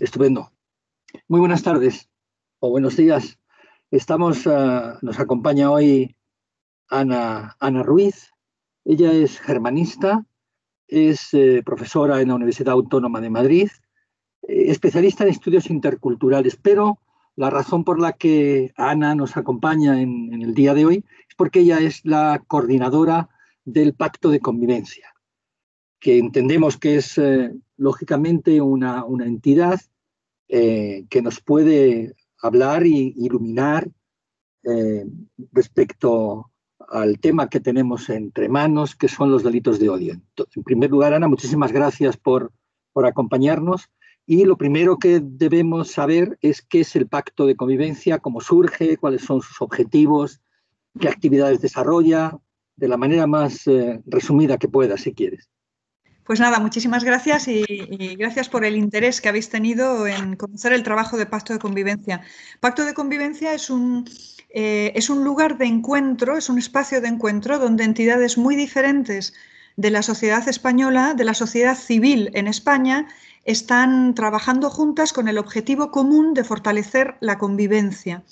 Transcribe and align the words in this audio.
Estupendo. 0.00 0.50
Muy 1.28 1.40
buenas 1.40 1.62
tardes 1.62 2.08
o 2.58 2.70
buenos 2.70 2.96
días. 2.96 3.38
Estamos, 3.90 4.46
uh, 4.46 4.96
nos 5.02 5.20
acompaña 5.20 5.70
hoy 5.70 6.16
Ana, 6.88 7.54
Ana 7.60 7.82
Ruiz. 7.82 8.30
Ella 8.86 9.12
es 9.12 9.38
germanista, 9.38 10.24
es 10.88 11.34
eh, 11.34 11.62
profesora 11.62 12.22
en 12.22 12.28
la 12.28 12.36
Universidad 12.36 12.72
Autónoma 12.72 13.20
de 13.20 13.28
Madrid, 13.28 13.68
eh, 14.40 14.70
especialista 14.70 15.24
en 15.24 15.30
estudios 15.30 15.68
interculturales, 15.68 16.56
pero 16.56 16.98
la 17.36 17.50
razón 17.50 17.84
por 17.84 18.00
la 18.00 18.14
que 18.14 18.72
Ana 18.78 19.14
nos 19.14 19.36
acompaña 19.36 20.00
en, 20.00 20.32
en, 20.32 20.40
el 20.40 20.54
día 20.54 20.72
de 20.72 20.86
hoy 20.86 21.04
es 21.28 21.34
porque 21.36 21.60
ella 21.60 21.78
es 21.78 22.06
la 22.06 22.42
coordinadora 22.46 23.28
del 23.66 23.92
Pacto 23.92 24.30
de 24.30 24.40
Convivencia, 24.40 25.12
que 26.00 26.18
entendemos 26.18 26.78
que 26.78 26.96
es 26.96 27.18
eh, 27.18 27.52
lógicamente 27.76 28.60
una, 28.60 29.04
una 29.04 29.26
entidad 29.26 29.80
eh, 30.48 31.04
que 31.10 31.22
nos 31.22 31.40
puede 31.40 32.16
hablar 32.40 32.86
y 32.86 33.14
iluminar 33.16 33.88
eh, 34.64 35.04
respecto 35.52 36.50
al 36.88 37.20
tema 37.20 37.50
que 37.50 37.60
tenemos 37.60 38.08
entre 38.08 38.48
manos, 38.48 38.96
que 38.96 39.08
son 39.08 39.30
los 39.30 39.44
delitos 39.44 39.78
de 39.78 39.90
odio. 39.90 40.20
En 40.56 40.62
primer 40.64 40.90
lugar, 40.90 41.12
Ana, 41.12 41.28
muchísimas 41.28 41.70
gracias 41.70 42.16
por, 42.16 42.50
por 42.92 43.06
acompañarnos. 43.06 43.90
Y 44.26 44.44
lo 44.44 44.56
primero 44.56 44.98
que 44.98 45.20
debemos 45.22 45.90
saber 45.90 46.38
es 46.40 46.62
qué 46.62 46.80
es 46.80 46.96
el 46.96 47.06
pacto 47.06 47.46
de 47.46 47.56
convivencia, 47.56 48.18
cómo 48.18 48.40
surge, 48.40 48.96
cuáles 48.96 49.22
son 49.22 49.42
sus 49.42 49.60
objetivos, 49.60 50.40
qué 50.98 51.08
actividades 51.08 51.60
desarrolla, 51.60 52.38
de 52.76 52.88
la 52.88 52.96
manera 52.96 53.26
más 53.26 53.64
resumida 54.06 54.56
que 54.56 54.68
pueda, 54.68 54.96
si 54.96 55.12
quieres. 55.12 55.50
Pues 56.24 56.38
nada, 56.38 56.60
muchísimas 56.60 57.02
gracias 57.02 57.48
y, 57.48 57.64
gracias 58.16 58.48
por 58.48 58.64
el 58.64 58.76
interés 58.76 59.20
que 59.20 59.28
habéis 59.28 59.48
tenido 59.48 60.06
en 60.06 60.36
conocer 60.36 60.72
el 60.72 60.82
trabajo 60.82 61.16
de 61.16 61.26
Pacto 61.26 61.52
de 61.52 61.58
Convivencia. 61.58 62.20
Pacto 62.60 62.84
de 62.84 62.94
Convivencia 62.94 63.52
es 63.52 63.68
un, 63.70 64.08
eh, 64.50 64.92
es 64.94 65.10
un 65.10 65.24
lugar 65.24 65.58
de 65.58 65.66
encuentro, 65.66 66.36
es 66.36 66.48
un 66.48 66.58
espacio 66.58 67.00
de 67.00 67.08
encuentro 67.08 67.58
donde 67.58 67.84
entidades 67.84 68.38
muy 68.38 68.54
diferentes 68.54 69.32
de 69.76 69.90
la 69.90 70.02
sociedad 70.02 70.46
española, 70.48 71.14
de 71.14 71.24
la 71.24 71.34
sociedad 71.34 71.76
civil 71.76 72.30
en 72.34 72.46
España, 72.46 73.08
están 73.44 74.14
trabajando 74.14 74.70
juntas 74.70 75.12
con 75.12 75.26
el 75.26 75.38
objetivo 75.38 75.90
común 75.90 76.34
de 76.34 76.44
fortalecer 76.44 77.16
la 77.20 77.38
convivencia 77.38 78.22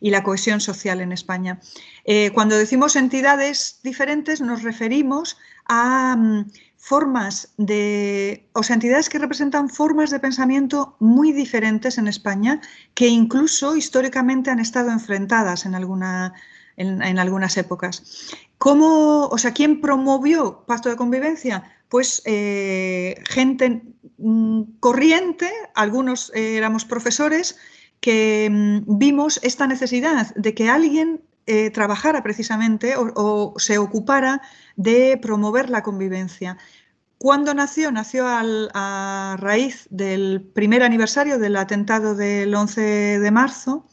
y 0.00 0.10
la 0.10 0.22
cohesión 0.22 0.60
social 0.60 1.00
en 1.00 1.12
España. 1.12 1.60
Eh, 2.04 2.30
cuando 2.32 2.56
decimos 2.56 2.96
entidades 2.96 3.80
diferentes 3.82 4.40
nos 4.40 4.62
referimos 4.62 5.38
a 5.66 6.16
um, 6.18 6.44
formas 6.82 7.54
de, 7.58 8.48
o 8.54 8.64
sea, 8.64 8.74
entidades 8.74 9.08
que 9.08 9.20
representan 9.20 9.68
formas 9.68 10.10
de 10.10 10.18
pensamiento 10.18 10.96
muy 10.98 11.30
diferentes 11.30 11.96
en 11.96 12.08
España, 12.08 12.60
que 12.94 13.06
incluso 13.06 13.76
históricamente 13.76 14.50
han 14.50 14.58
estado 14.58 14.90
enfrentadas 14.90 15.64
en, 15.64 15.76
alguna, 15.76 16.34
en, 16.76 17.20
algunas 17.20 17.56
épocas. 17.56 18.34
¿Cómo, 18.58 19.28
o 19.28 19.38
sea, 19.38 19.52
quién 19.52 19.80
promovió 19.80 20.64
Pacto 20.66 20.88
de 20.88 20.96
Convivencia? 20.96 21.62
Pues 21.88 22.20
eh, 22.24 23.14
gente 23.28 23.82
mm, 24.18 24.62
corriente, 24.80 25.52
algunos 25.76 26.32
eh, 26.34 26.56
éramos 26.56 26.84
profesores, 26.84 27.58
que 28.00 28.48
mm, 28.50 28.98
vimos 28.98 29.38
esta 29.44 29.68
necesidad 29.68 30.34
de 30.34 30.52
que 30.52 30.68
alguien 30.68 31.20
eh, 31.46 31.70
trabajara 31.70 32.22
precisamente 32.22 32.94
o, 32.96 33.54
se 33.58 33.78
ocupara 33.78 34.42
de 34.76 35.18
promover 35.20 35.70
la 35.70 35.82
convivencia. 35.82 36.56
¿Cuándo 37.18 37.54
nació? 37.54 37.92
Nació 37.92 38.26
al, 38.26 38.70
a 38.74 39.36
raíz 39.38 39.86
del 39.90 40.42
primer 40.54 40.82
aniversario 40.82 41.38
del 41.38 41.56
atentado 41.56 42.14
del 42.14 42.54
11 42.54 42.80
de 43.20 43.30
marzo 43.30 43.88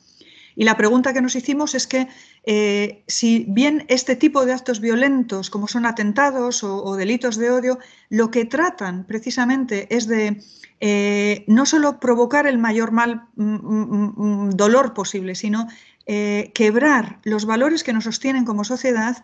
y 0.56 0.64
la 0.64 0.76
pregunta 0.76 1.14
que 1.14 1.22
nos 1.22 1.36
hicimos 1.36 1.74
es 1.74 1.88
que 1.88 2.08
eh, 2.44 3.04
si 3.08 3.46
bien 3.48 3.86
este 3.88 4.16
tipo 4.16 4.46
de 4.46 4.54
actos 4.54 4.80
violentos, 4.80 5.50
como 5.50 5.68
son 5.68 5.86
atentados 5.86 6.64
o, 6.64 6.84
o 6.84 6.96
delitos 6.98 7.38
de 7.38 7.52
odio, 7.52 7.80
lo 8.10 8.30
que 8.30 8.46
tratan 8.46 9.06
precisamente 9.06 9.88
es 9.96 10.08
de 10.08 10.42
eh, 10.82 11.44
no 11.48 11.66
solo 11.66 12.00
provocar 12.00 12.48
el 12.48 12.58
mayor 12.58 12.92
mal, 12.92 13.24
mm, 13.36 13.44
mm, 13.44 14.14
mm, 14.16 14.50
dolor 14.52 14.94
posible, 14.94 15.36
sino 15.36 15.68
eh, 16.12 16.50
quebrar 16.56 17.20
los 17.22 17.46
valores 17.46 17.84
que 17.84 17.94
nos 17.94 18.06
sostienen 18.06 18.44
como 18.44 18.64
sociedad, 18.64 19.24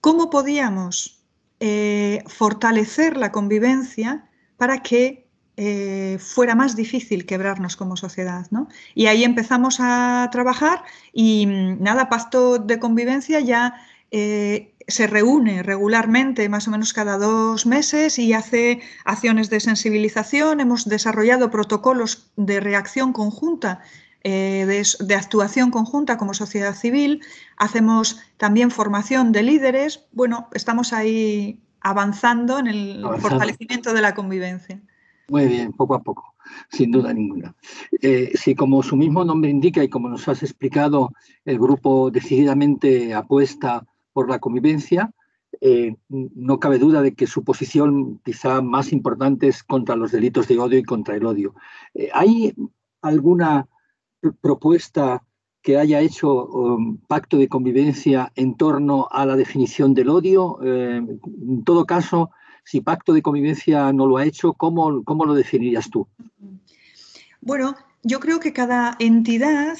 ¿cómo 0.00 0.30
podíamos 0.30 1.22
eh, 1.60 2.24
fortalecer 2.26 3.16
la 3.16 3.30
convivencia 3.30 4.28
para 4.56 4.82
que 4.82 5.28
eh, 5.56 6.18
fuera 6.18 6.56
más 6.56 6.74
difícil 6.74 7.24
quebrarnos 7.24 7.76
como 7.76 7.96
sociedad? 7.96 8.48
¿no? 8.50 8.66
Y 8.96 9.06
ahí 9.06 9.22
empezamos 9.22 9.76
a 9.78 10.28
trabajar 10.32 10.82
y 11.12 11.46
nada, 11.46 12.08
pacto 12.08 12.58
de 12.58 12.80
convivencia 12.80 13.38
ya 13.38 13.76
se 14.10 15.06
reúne 15.08 15.62
regularmente, 15.64 16.48
más 16.48 16.68
o 16.68 16.70
menos 16.70 16.92
cada 16.92 17.18
dos 17.18 17.66
meses, 17.66 18.16
y 18.18 18.32
hace 18.32 18.80
acciones 19.04 19.50
de 19.50 19.58
sensibilización. 19.58 20.60
Hemos 20.60 20.88
desarrollado 20.88 21.50
protocolos 21.50 22.30
de 22.36 22.60
reacción 22.60 23.12
conjunta 23.12 23.80
eh, 24.24 24.64
de, 24.66 25.04
de, 25.04 25.14
actuación 25.14 25.70
conjunta 25.70 26.16
como 26.16 26.34
sociedad 26.34 26.74
civil, 26.74 27.22
hacemos 27.56 28.20
también 28.36 28.70
formación 28.70 29.32
de 29.32 29.42
líderes, 29.42 30.06
bueno, 30.12 30.48
estamos 30.52 30.92
ahí 30.92 31.60
avanzando 31.80 32.58
en 32.58 32.66
el 32.66 33.04
avanzando. 33.04 33.28
fortalecimiento 33.28 33.92
de 33.94 34.00
la 34.00 34.14
convivencia. 34.14 34.80
Muy 35.28 35.46
bien, 35.46 35.72
poco 35.72 35.94
a 35.94 36.02
poco, 36.02 36.34
sin 36.70 36.90
duda 36.90 37.12
ninguna. 37.12 37.54
Eh, 38.02 38.32
si 38.34 38.54
como 38.54 38.82
su 38.82 38.96
mismo 38.96 39.24
nombre 39.24 39.50
indica 39.50 39.82
y 39.82 39.88
como 39.88 40.08
nos 40.08 40.28
has 40.28 40.42
explicado, 40.42 41.12
el 41.44 41.58
grupo 41.58 42.10
decididamente 42.10 43.14
apuesta 43.14 43.86
por 44.12 44.28
la 44.28 44.38
convivencia, 44.38 45.10
eh, 45.60 45.96
no 46.08 46.58
cabe 46.58 46.78
duda 46.78 47.00
de 47.00 47.14
que 47.14 47.26
su 47.26 47.44
posición 47.44 48.20
quizá 48.24 48.60
más 48.60 48.92
importante 48.92 49.48
es 49.48 49.62
contra 49.62 49.96
los 49.96 50.12
delitos 50.12 50.48
de 50.48 50.58
odio 50.58 50.78
y 50.78 50.82
contra 50.82 51.16
el 51.16 51.24
odio. 51.24 51.54
Eh, 51.94 52.10
¿Hay 52.12 52.54
alguna 53.00 53.66
propuesta 54.32 55.22
que 55.64 55.78
haya 55.78 56.00
hecho 56.00 56.44
um, 56.44 56.98
pacto 56.98 57.38
de 57.38 57.48
convivencia 57.48 58.30
en 58.36 58.54
torno 58.54 59.08
a 59.10 59.24
la 59.24 59.34
definición 59.34 59.94
del 59.94 60.10
odio. 60.10 60.58
Eh, 60.62 60.98
en 60.98 61.64
todo 61.64 61.86
caso, 61.86 62.30
si 62.64 62.82
pacto 62.82 63.14
de 63.14 63.22
convivencia 63.22 63.90
no 63.94 64.06
lo 64.06 64.18
ha 64.18 64.26
hecho, 64.26 64.52
¿cómo, 64.52 65.02
¿cómo, 65.04 65.24
lo 65.24 65.32
definirías 65.32 65.88
tú? 65.88 66.06
Bueno, 67.40 67.76
yo 68.02 68.20
creo 68.20 68.40
que 68.40 68.52
cada 68.52 68.94
entidad, 68.98 69.78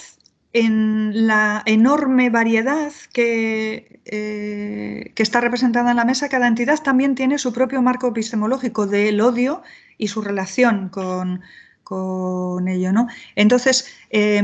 en 0.54 1.26
la 1.26 1.62
enorme 1.66 2.30
variedad 2.30 2.92
que, 3.12 4.00
eh, 4.06 5.12
que 5.14 5.22
está 5.22 5.42
representada 5.42 5.90
en 5.90 5.98
la 5.98 6.06
mesa, 6.06 6.30
cada 6.30 6.48
entidad 6.48 6.82
también 6.82 7.14
tiene 7.14 7.36
su 7.36 7.52
propio 7.52 7.82
marco 7.82 8.08
epistemológico 8.08 8.86
del 8.86 9.20
odio 9.20 9.62
y 9.98 10.08
su 10.08 10.22
relación 10.22 10.88
con, 10.88 11.42
con 11.84 12.66
ello. 12.66 12.92
¿no? 12.92 13.06
Entonces, 13.36 13.86
eh, 14.10 14.42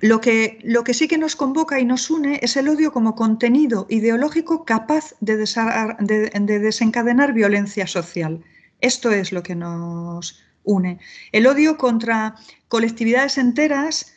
lo, 0.00 0.20
que, 0.20 0.58
lo 0.62 0.84
que 0.84 0.94
sí 0.94 1.08
que 1.08 1.18
nos 1.18 1.36
convoca 1.36 1.78
y 1.80 1.84
nos 1.84 2.08
une 2.10 2.38
es 2.42 2.56
el 2.56 2.68
odio 2.68 2.92
como 2.92 3.14
contenido 3.14 3.86
ideológico 3.90 4.64
capaz 4.64 5.14
de, 5.20 5.36
de, 5.36 6.30
de 6.40 6.58
desencadenar 6.58 7.34
violencia 7.34 7.86
social. 7.86 8.42
Esto 8.80 9.10
es 9.10 9.32
lo 9.32 9.42
que 9.42 9.54
nos 9.54 10.40
une. 10.64 10.98
El 11.32 11.46
odio 11.46 11.76
contra 11.76 12.36
colectividades 12.68 13.36
enteras 13.36 14.14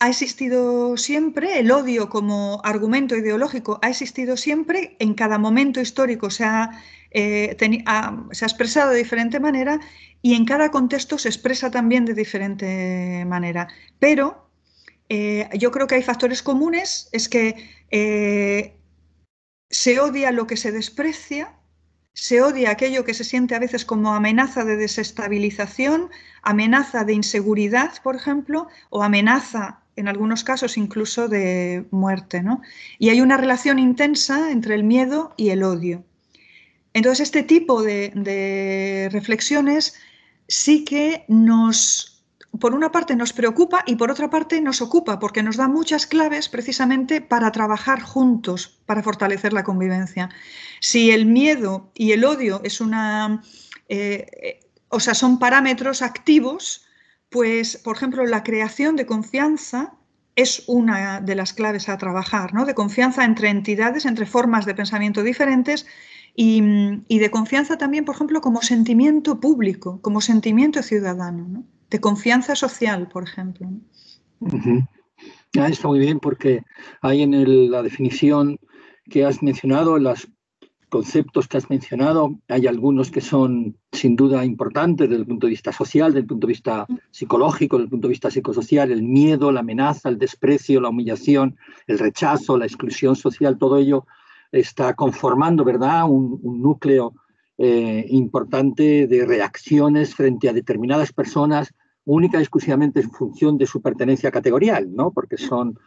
ha 0.00 0.08
existido 0.08 0.96
siempre, 0.96 1.60
el 1.60 1.70
odio 1.70 2.08
como 2.08 2.60
argumento 2.64 3.16
ideológico 3.16 3.78
ha 3.82 3.90
existido 3.90 4.36
siempre, 4.36 4.96
en 4.98 5.14
cada 5.14 5.38
momento 5.38 5.80
histórico 5.80 6.30
se 6.30 6.44
ha, 6.44 6.82
eh, 7.12 7.56
ha, 7.86 8.24
se 8.32 8.44
ha 8.44 8.48
expresado 8.48 8.90
de 8.90 8.98
diferente 8.98 9.38
manera 9.38 9.78
y 10.22 10.34
en 10.34 10.44
cada 10.44 10.70
contexto 10.70 11.18
se 11.18 11.28
expresa 11.28 11.70
también 11.70 12.04
de 12.04 12.14
diferente 12.14 13.24
manera. 13.26 13.68
Pero 13.98 14.48
eh, 15.08 15.48
yo 15.58 15.70
creo 15.70 15.86
que 15.86 15.94
hay 15.94 16.02
factores 16.02 16.42
comunes, 16.42 17.08
es 17.12 17.28
que 17.28 17.70
eh, 17.90 18.74
se 19.70 20.00
odia 20.00 20.32
lo 20.32 20.46
que 20.46 20.56
se 20.56 20.72
desprecia, 20.72 21.54
se 22.12 22.42
odia 22.42 22.70
aquello 22.70 23.04
que 23.04 23.14
se 23.14 23.24
siente 23.24 23.54
a 23.54 23.60
veces 23.60 23.84
como 23.84 24.12
amenaza 24.12 24.64
de 24.64 24.76
desestabilización, 24.76 26.10
amenaza 26.42 27.04
de 27.04 27.14
inseguridad, 27.14 27.92
por 28.02 28.16
ejemplo, 28.16 28.66
o 28.90 29.02
amenaza 29.02 29.82
en 29.94 30.08
algunos 30.08 30.42
casos 30.44 30.76
incluso 30.76 31.28
de 31.28 31.84
muerte. 31.90 32.42
¿no? 32.42 32.60
Y 32.98 33.10
hay 33.10 33.20
una 33.20 33.36
relación 33.36 33.78
intensa 33.78 34.50
entre 34.50 34.74
el 34.74 34.84
miedo 34.84 35.32
y 35.36 35.50
el 35.50 35.62
odio. 35.62 36.04
Entonces, 36.92 37.20
este 37.28 37.42
tipo 37.44 37.82
de, 37.82 38.10
de 38.14 39.08
reflexiones 39.12 39.94
sí 40.48 40.84
que 40.84 41.24
nos, 41.28 42.24
por 42.58 42.74
una 42.74 42.90
parte 42.90 43.14
nos 43.14 43.32
preocupa 43.32 43.84
y 43.86 43.96
por 43.96 44.10
otra 44.10 44.30
parte 44.30 44.60
nos 44.60 44.80
ocupa, 44.82 45.18
porque 45.18 45.42
nos 45.42 45.56
da 45.56 45.68
muchas 45.68 46.06
claves 46.06 46.48
precisamente 46.48 47.20
para 47.20 47.52
trabajar 47.52 48.00
juntos, 48.00 48.80
para 48.86 49.02
fortalecer 49.02 49.52
la 49.52 49.62
convivencia. 49.62 50.30
Si 50.80 51.10
el 51.10 51.26
miedo 51.26 51.92
y 51.94 52.12
el 52.12 52.24
odio 52.24 52.60
es 52.64 52.80
una, 52.80 53.42
eh, 53.88 54.60
o 54.88 54.98
sea, 54.98 55.14
son 55.14 55.38
parámetros 55.38 56.02
activos, 56.02 56.86
pues, 57.28 57.76
por 57.76 57.96
ejemplo, 57.96 58.24
la 58.24 58.42
creación 58.42 58.96
de 58.96 59.06
confianza 59.06 59.94
es 60.34 60.62
una 60.68 61.20
de 61.20 61.34
las 61.34 61.52
claves 61.52 61.88
a 61.88 61.98
trabajar, 61.98 62.54
¿no? 62.54 62.64
De 62.64 62.74
confianza 62.74 63.24
entre 63.24 63.50
entidades, 63.50 64.06
entre 64.06 64.24
formas 64.24 64.66
de 64.66 64.74
pensamiento 64.74 65.22
diferentes 65.22 65.84
y, 66.40 67.18
de 67.18 67.30
confianza 67.32 67.78
también, 67.78 68.04
por 68.04 68.14
ejemplo, 68.14 68.40
como 68.40 68.62
sentimiento 68.62 69.40
público, 69.40 69.98
como 70.02 70.20
sentimiento 70.20 70.84
ciudadano, 70.84 71.64
De 71.90 72.00
confianza 72.00 72.54
social, 72.54 73.08
por 73.08 73.24
ejemplo. 73.24 73.66
está 75.52 75.88
muy 75.88 75.98
bien 75.98 76.20
porque 76.20 76.62
hay 77.00 77.22
en 77.22 77.70
la 77.72 77.82
definición 77.82 78.56
que 79.10 79.24
has 79.24 79.42
mencionado, 79.42 79.98
las 79.98 80.28
conceptos 80.88 81.48
que 81.48 81.56
has 81.56 81.68
mencionado, 81.70 82.38
hay 82.46 82.68
algunos 82.68 83.10
que 83.10 83.20
son 83.20 83.76
sin 83.90 84.14
duda 84.14 84.44
importantes 84.44 85.08
desde 85.08 85.22
el 85.22 85.26
punto 85.26 85.48
de 85.48 85.50
vista 85.50 85.72
social, 85.72 86.12
desde 86.12 86.20
el 86.20 86.26
punto 86.26 86.46
de 86.46 86.52
vista 86.52 86.86
psicológico, 87.10 87.78
desde 87.78 87.86
el 87.86 87.90
punto 87.90 88.06
de 88.06 88.12
vista 88.12 88.30
psicosocial, 88.30 88.92
el 88.92 89.02
miedo, 89.02 89.50
la 89.50 89.60
amenaza, 89.60 90.08
el 90.08 90.18
desprecio, 90.18 90.80
la 90.80 90.90
humillación, 90.90 91.56
el 91.88 91.98
rechazo, 91.98 92.56
la 92.56 92.66
exclusión 92.66 93.16
social, 93.16 93.58
todo 93.58 93.76
ello 93.76 94.06
está 94.52 94.94
conformando, 94.94 95.64
¿verdad?, 95.64 96.08
un, 96.08 96.40
núcleo 96.42 97.14
eh, 97.56 98.06
importante 98.08 99.06
de 99.06 99.26
reacciones 99.26 100.14
frente 100.14 100.48
a 100.48 100.52
determinadas 100.52 101.12
personas 101.12 101.74
única 102.08 102.38
y 102.38 102.40
exclusivamente 102.40 103.00
en 103.00 103.10
función 103.10 103.58
de 103.58 103.66
su 103.66 103.82
pertenencia 103.82 104.30
categorial, 104.30 104.94
¿no? 104.94 105.10
Porque 105.10 105.36
son 105.36 105.78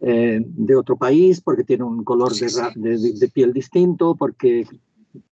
eh, 0.00 0.38
de 0.44 0.76
otro 0.76 0.98
país, 0.98 1.40
porque 1.40 1.64
tienen 1.64 1.86
un 1.86 2.04
color 2.04 2.32
de, 2.34 3.30
piel 3.32 3.54
distinto, 3.54 4.14
porque 4.14 4.66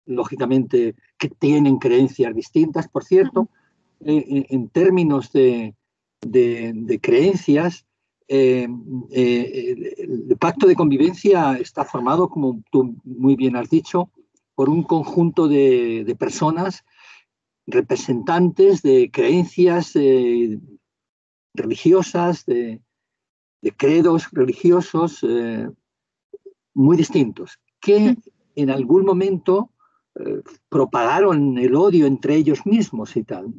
lógicamente 0.06 0.94
que 1.18 1.28
tienen 1.28 1.78
creencias 1.78 2.32
distintas. 2.36 2.86
Por 2.86 3.02
cierto, 3.02 3.48
eh, 4.04 4.46
en 4.48 4.68
términos 4.68 5.32
de, 5.32 5.74
creencias, 7.02 7.84
eh, 8.28 8.68
el 9.10 10.36
pacto 10.38 10.66
de 10.66 10.76
convivencia 10.76 11.58
está 11.58 11.84
formado, 11.84 12.28
como 12.28 12.62
tú 12.70 12.96
muy 13.04 13.36
bien 13.36 13.56
has 13.56 13.70
dicho, 13.70 14.10
por 14.54 14.68
un 14.68 14.82
conjunto 14.82 15.48
de 15.48 16.16
personas 16.18 16.84
representantes 17.68 18.82
de 18.82 19.10
creencias 19.10 19.94
eh, 19.94 20.58
religiosas, 21.54 22.44
de, 22.46 22.80
credos 23.76 24.30
religiosos 24.32 25.22
eh, 25.22 25.68
muy 26.72 26.96
distintos, 26.96 27.58
que 27.80 28.16
en 28.54 28.70
algún 28.70 29.04
momento 29.04 29.70
eh, 30.14 30.42
propagaron 30.68 31.58
el 31.58 31.74
odio 31.74 32.06
entre 32.06 32.36
ellos 32.36 32.64
mismos 32.64 33.16
y 33.16 33.24
tal. 33.24 33.52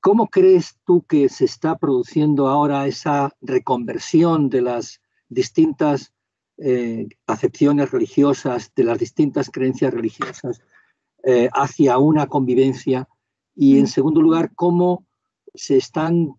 ¿Cómo 0.00 0.28
crees 0.28 0.78
tú 0.84 1.02
que 1.02 1.28
se 1.28 1.44
está 1.44 1.76
produciendo 1.78 2.48
ahora 2.48 2.86
esa 2.86 3.34
reconversión 3.40 4.48
de 4.48 4.62
las 4.62 5.00
distintas 5.28 6.12
acepciones 7.26 7.90
religiosas, 7.90 8.72
de 8.76 8.84
las 8.84 8.98
distintas 8.98 9.50
creencias 9.50 9.92
religiosas 9.92 10.60
eh, 11.24 11.48
hacia 11.52 11.98
una 11.98 12.26
convivencia 12.26 13.08
y 13.54 13.78
en 13.78 13.86
segundo 13.86 14.20
lugar 14.20 14.52
cómo 14.56 15.06
se 15.54 15.76
están 15.76 16.34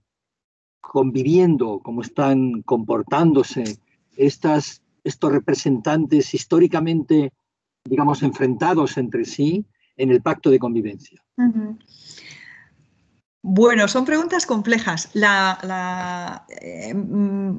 conviviendo, 0.81 1.79
cómo 1.79 2.01
están 2.01 2.63
comportándose 2.63 3.77
estas, 4.17 4.83
estos 5.05 5.31
representantes 5.31 6.33
históricamente, 6.33 7.31
digamos, 7.85 8.23
enfrentados 8.23 8.97
entre 8.97 9.23
sí 9.23 9.65
en 9.97 10.11
el 10.11 10.21
pacto 10.21 10.49
de 10.49 10.59
convivencia. 10.59 11.21
Bueno, 13.41 13.87
son 13.87 14.05
preguntas 14.05 14.45
complejas. 14.45 15.09
La, 15.13 15.59
la, 15.63 16.45
eh, 16.61 16.93
mm, 16.93 17.57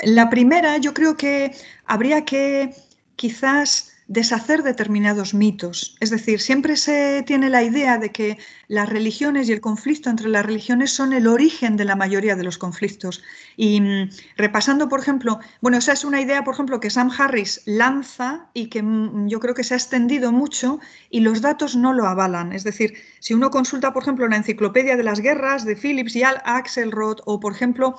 la 0.00 0.28
primera, 0.28 0.76
yo 0.76 0.92
creo 0.92 1.16
que 1.16 1.52
habría 1.86 2.24
que 2.24 2.74
quizás 3.16 3.95
deshacer 4.08 4.62
determinados 4.62 5.34
mitos. 5.34 5.96
Es 6.00 6.10
decir, 6.10 6.40
siempre 6.40 6.76
se 6.76 7.24
tiene 7.26 7.50
la 7.50 7.62
idea 7.62 7.98
de 7.98 8.10
que 8.10 8.38
las 8.68 8.88
religiones 8.88 9.48
y 9.48 9.52
el 9.52 9.60
conflicto 9.60 10.10
entre 10.10 10.28
las 10.28 10.46
religiones 10.46 10.92
son 10.92 11.12
el 11.12 11.26
origen 11.26 11.76
de 11.76 11.84
la 11.84 11.96
mayoría 11.96 12.36
de 12.36 12.44
los 12.44 12.56
conflictos. 12.56 13.24
Y 13.56 13.80
mm, 13.80 14.10
repasando, 14.36 14.88
por 14.88 15.00
ejemplo, 15.00 15.40
bueno, 15.60 15.78
esa 15.78 15.92
es 15.92 16.04
una 16.04 16.20
idea, 16.20 16.44
por 16.44 16.54
ejemplo, 16.54 16.78
que 16.78 16.90
Sam 16.90 17.10
Harris 17.16 17.62
lanza 17.64 18.48
y 18.54 18.68
que 18.68 18.82
mm, 18.82 19.28
yo 19.28 19.40
creo 19.40 19.54
que 19.54 19.64
se 19.64 19.74
ha 19.74 19.76
extendido 19.76 20.30
mucho 20.30 20.78
y 21.10 21.20
los 21.20 21.40
datos 21.40 21.74
no 21.74 21.92
lo 21.92 22.06
avalan. 22.06 22.52
Es 22.52 22.62
decir, 22.62 22.94
si 23.18 23.34
uno 23.34 23.50
consulta, 23.50 23.92
por 23.92 24.04
ejemplo, 24.04 24.28
la 24.28 24.36
Enciclopedia 24.36 24.96
de 24.96 25.02
las 25.02 25.20
Guerras 25.20 25.64
de 25.64 25.74
Phillips 25.74 26.14
y 26.14 26.22
Axelrod 26.22 27.18
o, 27.24 27.40
por 27.40 27.52
ejemplo, 27.52 27.96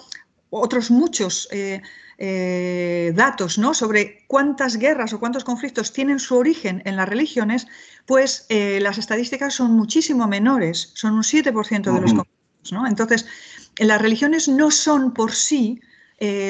otros 0.50 0.90
muchos 0.90 1.50
eh, 1.52 1.82
eh, 2.18 3.14
datos 3.16 3.58
¿no? 3.58 3.74
sobre 3.74 4.26
cuántas 4.28 4.78
guerras 4.78 5.14
o 5.14 5.20
cuántos 5.20 5.44
conflictos 5.44 5.94
tienen 5.94 6.20
su 6.20 6.36
origen 6.36 6.82
en 6.86 6.96
las 6.96 7.08
religiones, 7.08 7.68
pues 8.06 8.46
eh, 8.50 8.80
las 8.82 8.98
estadísticas 8.98 9.54
son 9.54 9.74
muchísimo 9.74 10.28
menores, 10.28 10.92
son 10.96 11.14
un 11.14 11.24
7% 11.24 11.94
de 11.94 12.02
los 12.02 12.14
conflictos. 12.14 12.72
¿no? 12.72 12.88
Entonces, 12.88 13.28
las 13.78 14.02
religiones 14.02 14.48
no 14.48 14.72
son 14.72 15.14
por 15.14 15.34
sí 15.34 15.82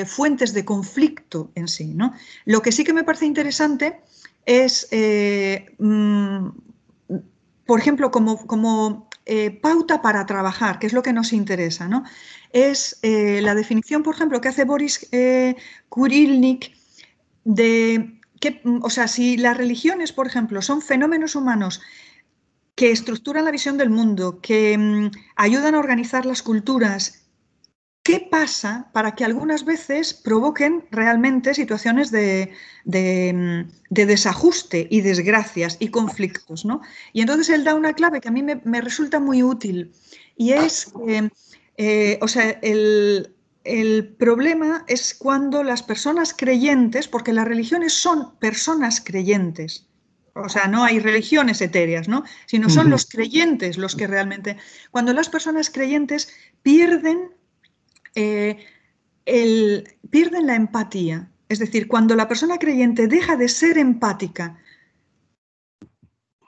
fuentes 0.06 0.54
de 0.54 0.64
conflicto 0.64 1.52
en 1.54 1.68
sí. 1.68 1.94
¿no? 1.94 2.13
Lo 2.46 2.62
que 2.62 2.72
sí 2.72 2.86
que 2.86 2.94
me 2.94 3.04
parece 3.04 3.25
interesante 3.25 4.00
es, 4.46 4.88
mm, 5.78 6.48
por 7.66 7.80
ejemplo, 7.80 8.10
como, 8.10 8.48
como 8.48 9.10
pauta 9.62 10.01
para 10.01 10.25
trabajar, 10.25 10.79
que 10.79 10.88
es 10.88 10.94
lo 10.94 11.03
que 11.03 11.12
nos 11.12 11.33
interesa. 11.33 11.88
¿no? 11.88 12.03
es 12.51 13.00
eh, 13.01 13.41
la 13.41 13.56
definición, 13.56 14.03
por 14.03 14.15
ejemplo, 14.15 14.41
que 14.41 14.50
hace 14.50 14.65
Boris 14.65 15.07
eh, 15.12 15.56
Kurilnik 15.89 16.75
de 17.44 18.19
que, 18.39 18.62
o 18.81 18.89
sea, 18.89 19.07
si 19.07 19.38
las 19.38 19.57
religiones, 19.57 20.12
por 20.12 20.27
ejemplo, 20.27 20.62
son 20.62 20.81
fenómenos 20.81 21.35
humanos 21.35 21.81
que 22.75 22.91
estructuran 22.91 23.45
la 23.45 23.51
visión 23.51 23.77
del 23.77 23.89
mundo, 23.89 24.39
que 24.41 24.77
mm, 24.77 25.12
ayudan 25.35 25.75
a 25.75 25.79
organizar 25.79 26.25
las 26.25 26.44
culturas, 26.44 27.26
¿qué 28.07 28.25
pasa 28.31 28.89
para 28.94 29.15
que 29.15 29.25
algunas 29.25 29.65
veces 29.65 30.13
provoquen 30.13 30.86
realmente 30.92 31.54
situaciones 31.54 32.09
de, 32.09 32.54
mm, 32.86 33.62
desajuste 33.89 34.88
y 34.89 35.01
desgracias 35.01 35.75
y 35.80 35.89
conflictos? 35.89 36.63
¿no? 36.63 36.81
Y 37.12 37.19
entonces 37.21 37.50
él 37.50 37.65
da 37.65 37.75
una 37.75 37.92
clave 37.94 38.21
que 38.21 38.30
a 38.30 38.31
mí 38.31 38.42
me, 38.42 38.62
me 38.63 38.80
resulta 38.80 39.19
muy 39.19 39.43
útil 39.43 39.91
y 40.38 40.53
es 40.53 40.91
que 41.05 41.29
eh, 41.77 42.17
o 42.22 42.27
sea, 42.27 42.60
el, 42.63 43.34
problema 44.17 44.84
es 44.88 45.13
cuando 45.13 45.63
las 45.63 45.84
personas 45.84 46.34
creyentes, 46.34 47.08
porque 47.08 47.34
las 47.34 47.48
religiones 47.48 47.93
son 47.93 48.36
personas 48.39 49.01
creyentes, 49.01 49.88
o 50.34 50.50
sea, 50.50 50.67
no 50.67 50.84
hay 50.84 51.00
religiones 51.00 51.62
etéreas, 51.62 52.08
¿no? 52.08 52.24
Sino 52.46 52.70
son 52.70 52.89
los 52.89 53.05
creyentes 53.05 53.77
los 53.77 53.96
que 53.96 54.08
realmente, 54.08 54.58
cuando 54.91 55.13
las 55.13 55.29
personas 55.29 55.70
creyentes 55.70 56.29
pierden, 56.63 57.32
eh, 58.17 59.83
pierden 60.09 60.47
la 60.47 60.55
empatía, 60.55 61.29
es 61.50 61.59
decir, 61.59 61.88
cuando 61.88 62.15
la 62.15 62.27
persona 62.27 62.57
creyente 62.57 63.07
deja 63.07 63.38
de 63.38 63.47
ser 63.47 63.77
empática 63.77 64.57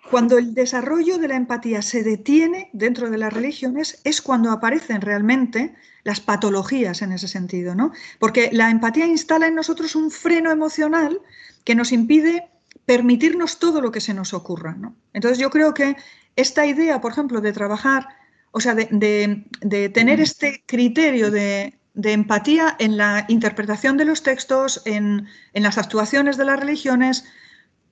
cuando 0.10 0.38
el 0.38 0.54
desarrollo 0.54 1.20
de 1.20 1.28
la 1.28 1.36
empatía 1.36 1.82
se 1.82 2.04
detiene 2.04 2.70
dentro 2.74 3.10
de 3.10 3.18
las 3.18 3.32
religiones 3.32 4.02
es 4.04 4.22
cuando 4.22 4.52
aparecen 4.52 5.02
realmente 5.02 5.76
las 6.04 6.20
patologías 6.20 7.02
en 7.02 7.12
ese 7.12 7.28
sentido, 7.28 7.76
¿no? 7.76 7.92
Porque 8.18 8.50
la 8.52 8.72
empatía 8.72 9.06
instala 9.06 9.48
en 9.48 9.56
nosotros 9.56 9.96
un 9.96 10.10
freno 10.10 10.50
emocional 10.52 11.22
que 11.64 11.76
nos 11.76 11.92
impide 11.92 12.50
permitirnos 12.86 13.60
todo 13.60 13.82
lo 13.82 13.92
que 13.92 14.02
se 14.02 14.16
nos 14.16 14.34
ocurra, 14.34 14.74
¿no? 14.74 14.96
Entonces 15.14 15.38
yo 15.38 15.52
creo 15.52 15.74
que 15.74 15.96
esta 16.36 16.66
idea, 16.66 17.02
por 17.02 17.12
ejemplo, 17.12 17.40
de 17.42 17.54
trabajar, 17.54 18.08
o 18.52 18.60
sea, 18.60 18.76
de, 18.76 19.90
tener 19.94 20.20
este 20.20 20.64
criterio 20.66 21.32
de, 21.32 21.76
empatía 22.02 22.76
en 22.80 22.98
la 22.98 23.26
interpretación 23.28 23.98
de 23.98 24.06
los 24.06 24.24
textos, 24.24 24.82
en, 24.86 25.28
en 25.54 25.64
las 25.64 25.78
actuaciones 25.78 26.38
de 26.38 26.46
las 26.46 26.60
religiones, 26.60 27.26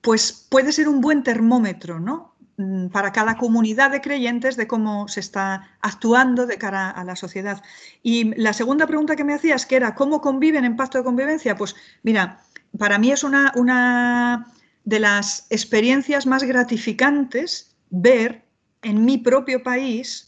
pues 0.00 0.46
puede 0.48 0.72
ser 0.72 0.88
un 0.88 1.00
buen 1.00 1.22
termómetro, 1.22 2.00
¿no? 2.00 2.34
Mm, 2.58 2.88
para 2.88 3.12
cada 3.12 3.36
comunidad 3.36 3.92
de 3.92 4.00
creyentes 4.00 4.56
de 4.56 4.66
cómo 4.66 5.06
se 5.06 5.20
está 5.20 5.70
actuando 5.80 6.44
de 6.44 6.58
cara 6.58 6.90
a 6.90 7.04
la 7.04 7.14
sociedad. 7.14 7.62
Y 8.02 8.34
la 8.34 8.52
segunda 8.52 8.84
pregunta 8.88 9.14
que 9.14 9.22
me 9.22 9.34
hacías, 9.34 9.64
que 9.64 9.76
era 9.76 9.94
¿cómo 9.94 10.20
conviven 10.20 10.64
en 10.64 10.74
pacto 10.76 10.98
de 10.98 11.04
convivencia? 11.04 11.56
Pues 11.56 11.76
mira, 12.02 12.40
para 12.76 12.98
mí 12.98 13.12
es 13.12 13.22
una, 13.22 13.52
una 13.54 14.52
de 14.84 14.98
las 14.98 15.46
experiencias 15.50 16.26
más 16.26 16.42
gratificantes 16.42 17.76
ver 17.90 18.44
en 18.82 19.04
mi 19.04 19.18
propio 19.18 19.62
país 19.62 20.27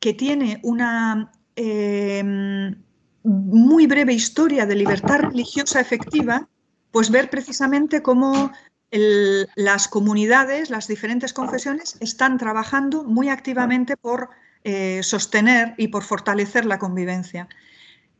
que 0.00 0.14
tiene 0.14 0.60
una 0.62 1.32
em, 1.56 2.74
muy 3.22 3.86
breve 3.86 4.12
historia 4.12 4.66
de 4.66 4.76
libertad 4.76 5.20
religiosa 5.20 5.80
efectiva, 5.80 6.48
pues 6.90 7.10
ver 7.10 7.28
precisamente 7.30 8.02
cómo 8.02 8.52
las 8.90 9.88
comunidades, 9.88 10.70
las 10.70 10.86
diferentes 10.86 11.32
confesiones 11.32 11.96
están 12.00 12.38
trabajando 12.38 13.04
muy 13.04 13.28
activamente 13.28 13.96
por 13.96 14.30
eh, 14.64 15.02
sostener 15.02 15.74
y 15.76 15.88
por 15.88 16.02
fortalecer 16.02 16.64
la 16.64 16.78
convivencia. 16.78 17.48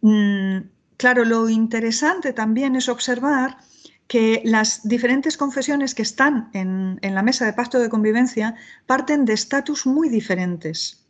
Mm, 0.00 0.58
claro, 0.96 1.24
lo 1.24 1.48
interesante 1.48 2.32
también 2.32 2.76
es 2.76 2.88
observar 2.88 3.58
que 4.06 4.42
las 4.44 4.86
diferentes 4.86 5.36
confesiones 5.36 5.94
que 5.94 6.02
están 6.02 6.50
en, 6.52 6.98
la 7.02 7.22
mesa 7.22 7.44
de 7.46 7.52
pacto 7.52 7.78
de 7.78 7.88
convivencia 7.88 8.54
parten 8.86 9.24
de 9.24 9.32
estatus 9.32 9.86
muy 9.86 10.08
diferentes. 10.08 11.05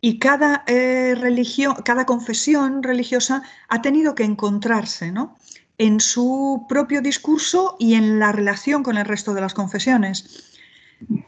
Y 0.00 0.18
cada 0.18 0.62
eh, 0.66 1.14
religión, 1.16 1.76
cada 1.84 2.06
confesión 2.06 2.82
religiosa 2.82 3.42
ha 3.68 3.82
tenido 3.82 4.14
que 4.14 4.24
encontrarse 4.24 5.12
en 5.78 6.00
su 6.00 6.66
propio 6.68 7.00
discurso 7.00 7.76
y 7.78 7.94
en 7.94 8.18
la 8.18 8.32
relación 8.32 8.82
con 8.82 8.98
el 8.98 9.04
resto 9.04 9.34
de 9.34 9.40
las 9.40 9.54
confesiones. 9.54 10.52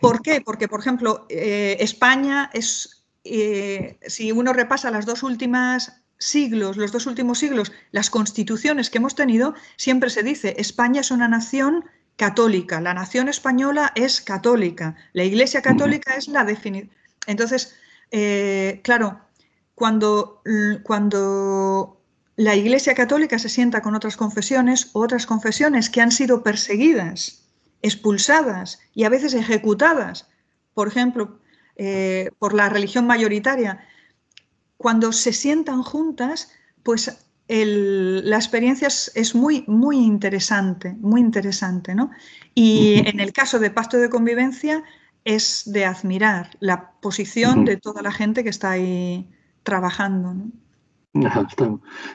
¿Por 0.00 0.22
qué? 0.22 0.40
Porque, 0.40 0.68
por 0.68 0.80
ejemplo, 0.80 1.26
eh, 1.28 1.76
España 1.80 2.50
es, 2.52 3.04
eh, 3.24 3.98
si 4.06 4.32
uno 4.32 4.52
repasa 4.52 4.90
las 4.90 5.06
dos 5.06 5.22
últimas 5.22 6.02
siglos, 6.18 6.76
los 6.76 6.92
dos 6.92 7.06
últimos 7.06 7.38
siglos, 7.38 7.72
las 7.90 8.10
constituciones 8.10 8.90
que 8.90 8.98
hemos 8.98 9.14
tenido, 9.14 9.54
siempre 9.76 10.10
se 10.10 10.22
dice, 10.22 10.56
España 10.58 11.00
es 11.00 11.10
una 11.10 11.28
nación 11.28 11.84
católica, 12.16 12.80
la 12.80 12.94
nación 12.94 13.28
española 13.28 13.92
es 13.94 14.20
católica, 14.20 14.96
la 15.12 15.24
Iglesia 15.24 15.62
católica 15.62 16.14
es 16.14 16.28
la 16.28 16.44
definición. 16.44 16.90
Entonces, 17.26 17.76
eh, 18.10 18.80
claro, 18.82 19.20
cuando, 19.74 20.42
cuando 20.82 22.00
la 22.36 22.54
Iglesia 22.54 22.94
católica 22.94 23.38
se 23.38 23.48
sienta 23.48 23.82
con 23.82 23.94
otras 23.94 24.16
confesiones, 24.16 24.90
otras 24.92 25.26
confesiones 25.26 25.90
que 25.90 26.00
han 26.00 26.12
sido 26.12 26.42
perseguidas, 26.42 27.48
expulsadas 27.82 28.80
y 28.94 29.04
a 29.04 29.08
veces 29.08 29.34
ejecutadas, 29.34 30.28
por 30.74 30.88
ejemplo, 30.88 31.40
eh, 31.76 32.30
por 32.38 32.54
la 32.54 32.68
religión 32.68 33.06
mayoritaria, 33.06 33.84
cuando 34.76 35.12
se 35.12 35.32
sientan 35.32 35.82
juntas, 35.82 36.52
pues 36.82 37.18
la 37.48 38.36
experiencia 38.36 38.88
es, 38.88 39.34
muy, 39.34 39.64
muy 39.66 39.96
interesante, 39.96 40.94
muy 41.00 41.20
interesante, 41.20 41.94
¿no? 41.94 42.10
Y 42.54 43.02
en 43.06 43.20
el 43.20 43.32
caso 43.32 43.58
de 43.58 43.70
pacto 43.70 43.96
de 43.96 44.10
convivencia 44.10 44.84
es 45.28 45.70
de 45.70 45.84
admirar 45.84 46.56
la 46.58 46.92
posición 47.02 47.66
de 47.66 47.76
toda 47.76 48.00
la 48.00 48.10
gente 48.10 48.42
que 48.42 48.48
está 48.48 48.70
ahí 48.70 49.28
trabajando, 49.62 50.34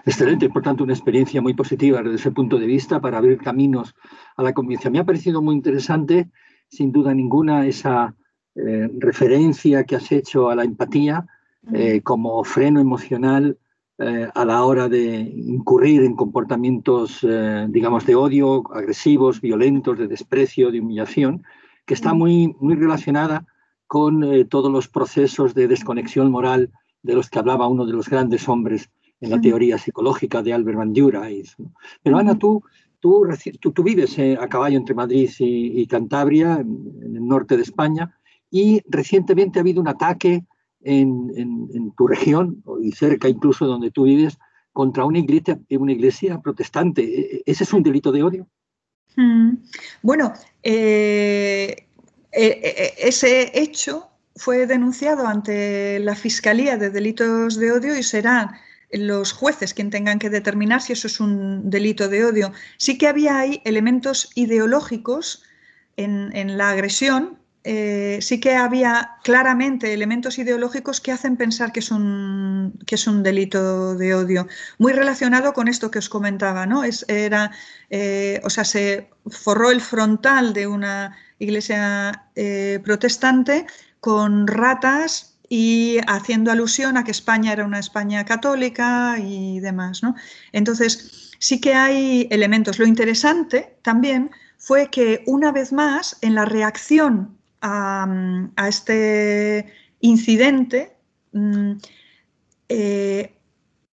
excelente, 0.06 0.50
por 0.50 0.64
tanto, 0.64 0.84
una 0.84 0.94
experiencia 0.94 1.40
muy 1.40 1.54
positiva 1.54 2.02
desde 2.02 2.16
ese 2.16 2.32
punto 2.32 2.58
de 2.58 2.66
vista 2.66 3.00
para 3.00 3.20
abrir 3.20 3.38
caminos 3.38 3.94
a 4.36 4.42
la 4.42 4.54
convivencia. 4.54 4.90
Me 4.90 4.98
ha 4.98 5.04
parecido 5.04 5.44
muy 5.44 5.54
interesante, 5.54 6.32
sin 6.70 6.92
duda 6.92 7.14
ninguna, 7.14 7.68
esa 7.68 8.16
eh, 8.56 8.90
referencia 8.98 9.84
que 9.84 9.96
has 9.96 10.12
hecho 10.12 10.50
a 10.50 10.56
la 10.56 10.64
empatía, 10.64 11.28
eh, 11.72 12.02
como 12.02 12.44
freno 12.44 12.80
emocional 12.80 13.60
eh, 14.00 14.28
a 14.34 14.46
la 14.46 14.64
hora 14.64 14.90
de 14.90 15.06
incurrir 15.06 16.04
en 16.04 16.16
comportamientos, 16.16 17.26
digamos, 17.68 18.08
de 18.08 18.16
odio, 18.16 18.64
agresivos, 18.74 19.40
violentos, 19.40 20.00
de 20.00 20.08
desprecio, 20.08 20.72
de 20.72 20.80
humillación, 20.80 21.44
que 21.86 21.94
está 21.94 22.14
muy, 22.14 22.56
muy 22.60 22.76
relacionada 22.76 23.46
con 23.88 24.48
todos 24.50 24.72
los 24.72 24.88
procesos 24.88 25.54
de 25.54 25.68
desconexión 25.68 26.32
moral 26.32 26.72
de 27.04 27.14
los 27.14 27.30
que 27.30 27.40
hablaba 27.40 27.68
uno 27.68 27.86
de 27.86 27.94
los 27.94 28.10
grandes 28.10 28.48
hombres 28.50 28.90
en 29.24 29.30
la 29.30 29.40
teoría 29.40 29.78
psicológica 29.78 30.42
de 30.42 30.54
Albert 30.54 30.78
Bandura. 30.78 31.30
Pero 32.02 32.18
Ana, 32.18 32.38
tú, 32.38 32.64
tú, 33.00 33.26
tú, 33.74 33.84
vives 33.84 34.18
a 34.20 34.48
caballo 34.50 34.78
entre 34.78 34.96
Madrid 34.96 35.30
y, 35.40 35.86
Cantabria, 35.88 36.60
en, 36.60 37.16
el 37.16 37.28
norte 37.28 37.56
de 37.56 37.64
España, 37.64 38.18
y 38.50 38.82
recientemente 38.88 39.60
ha 39.60 39.62
habido 39.62 39.82
un 39.82 39.88
ataque 39.88 40.46
en, 40.82 41.94
tu 41.96 42.08
región 42.08 42.64
y 42.82 42.92
cerca 42.92 43.30
incluso 43.30 43.66
donde 43.66 43.92
tú 43.92 44.04
vives 44.04 44.38
contra 44.74 45.06
una 45.06 45.20
iglesia, 45.20 45.60
una 45.70 45.92
iglesia 45.92 46.42
protestante. 46.42 47.04
¿E, 47.04 47.36
e, 47.38 47.44
¿Ese 47.46 47.64
es 47.64 47.74
un 47.74 47.84
delito 47.84 48.12
de 48.12 48.24
odio? 48.24 48.48
Mm. 49.16 49.56
Bueno, 50.02 50.34
eh, 50.64 51.88
eh, 52.32 52.94
ese 52.98 53.52
hecho 53.54 54.10
fue 54.36 54.66
denunciado 54.66 55.28
ante 55.28 56.00
la 56.00 56.16
Fiscalía 56.16 56.78
de 56.78 56.90
Delitos 56.90 57.58
de 57.58 57.72
Odio 57.72 57.98
y 57.98 58.04
serán 58.04 58.52
los 58.92 59.32
jueces 59.32 59.74
quien 59.74 59.90
tengan 59.90 60.20
que 60.20 60.30
determinar 60.30 60.82
si 60.82 60.94
eso 60.94 61.08
es 61.08 61.20
un 61.20 61.70
delito 61.70 62.10
de 62.10 62.26
odio. 62.26 62.54
Sí 62.78 62.98
que 62.98 63.08
había 63.08 63.40
ahí 63.40 63.62
elementos 63.66 64.30
ideológicos 64.36 65.44
en 65.96 66.58
la 66.58 66.70
agresión 66.70 67.40
eh, 67.66 68.20
sí 68.22 68.40
que 68.42 68.56
había 68.56 69.12
claramente 69.24 69.94
elementos 69.94 70.38
ideológicos 70.38 71.00
que 71.00 71.14
hacen 71.14 71.38
pensar 71.38 71.72
que 71.72 71.80
es, 71.80 71.92
un, 71.92 72.78
que 72.86 72.96
es 72.96 73.08
un 73.08 73.24
delito 73.24 73.96
de 73.96 74.16
odio. 74.16 74.48
Muy 74.80 74.92
relacionado 74.92 75.54
con 75.54 75.70
esto 75.70 75.90
que 75.90 76.00
os 76.00 76.10
comentaba, 76.10 76.66
¿no? 76.66 76.84
Es, 76.84 77.06
era, 77.08 77.52
eh, 77.90 78.42
o 78.44 78.50
sea, 78.50 78.66
se 78.66 79.10
forró 79.28 79.72
el 79.72 79.80
frontal 79.80 80.54
de 80.54 80.68
una 80.68 81.16
iglesia 81.40 82.26
eh, 82.36 82.82
protestante 82.84 83.66
con 84.02 84.48
ratas 84.48 85.38
y 85.48 86.00
haciendo 86.08 86.52
alusión 86.52 86.98
a 86.98 87.04
que 87.06 87.12
España 87.12 87.54
era 87.54 87.66
una 87.66 87.80
España 87.80 88.26
católica 88.26 89.18
y 89.20 89.60
demás, 89.62 90.04
¿no? 90.04 90.16
Entonces, 90.52 91.32
sí 91.40 91.62
que 91.62 91.76
hay 91.76 92.28
elementos. 92.30 92.78
Lo 92.80 92.86
interesante 92.86 93.78
también 93.84 94.32
fue 94.58 94.90
que 94.90 95.24
una 95.28 95.52
vez 95.52 95.72
más, 95.72 96.18
en 96.22 96.36
la 96.36 96.46
reacción 96.46 97.38
a, 97.64 98.68
este 98.68 99.74
incidente, 100.02 100.96
mm, 101.32 101.72
eh, 102.70 103.40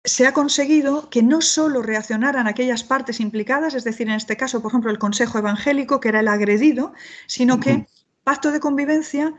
se 0.04 0.26
ha 0.26 0.32
conseguido 0.32 1.08
que 1.08 1.22
no 1.22 1.40
solo 1.40 1.80
reaccionaran 1.80 2.46
aquellas 2.46 2.84
partes 2.84 3.20
implicadas, 3.20 3.74
es 3.74 3.84
decir, 3.84 4.06
en 4.08 4.14
este 4.14 4.36
caso, 4.36 4.60
por 4.60 4.70
ejemplo, 4.70 4.90
el 4.90 4.98
Consejo 4.98 5.38
Evangélico, 5.38 5.98
que 5.98 6.10
era 6.10 6.20
el 6.20 6.28
agredido, 6.28 6.92
sino 7.26 7.58
que 7.58 7.86
pacto 8.22 8.52
de 8.52 8.60
convivencia 8.60 9.32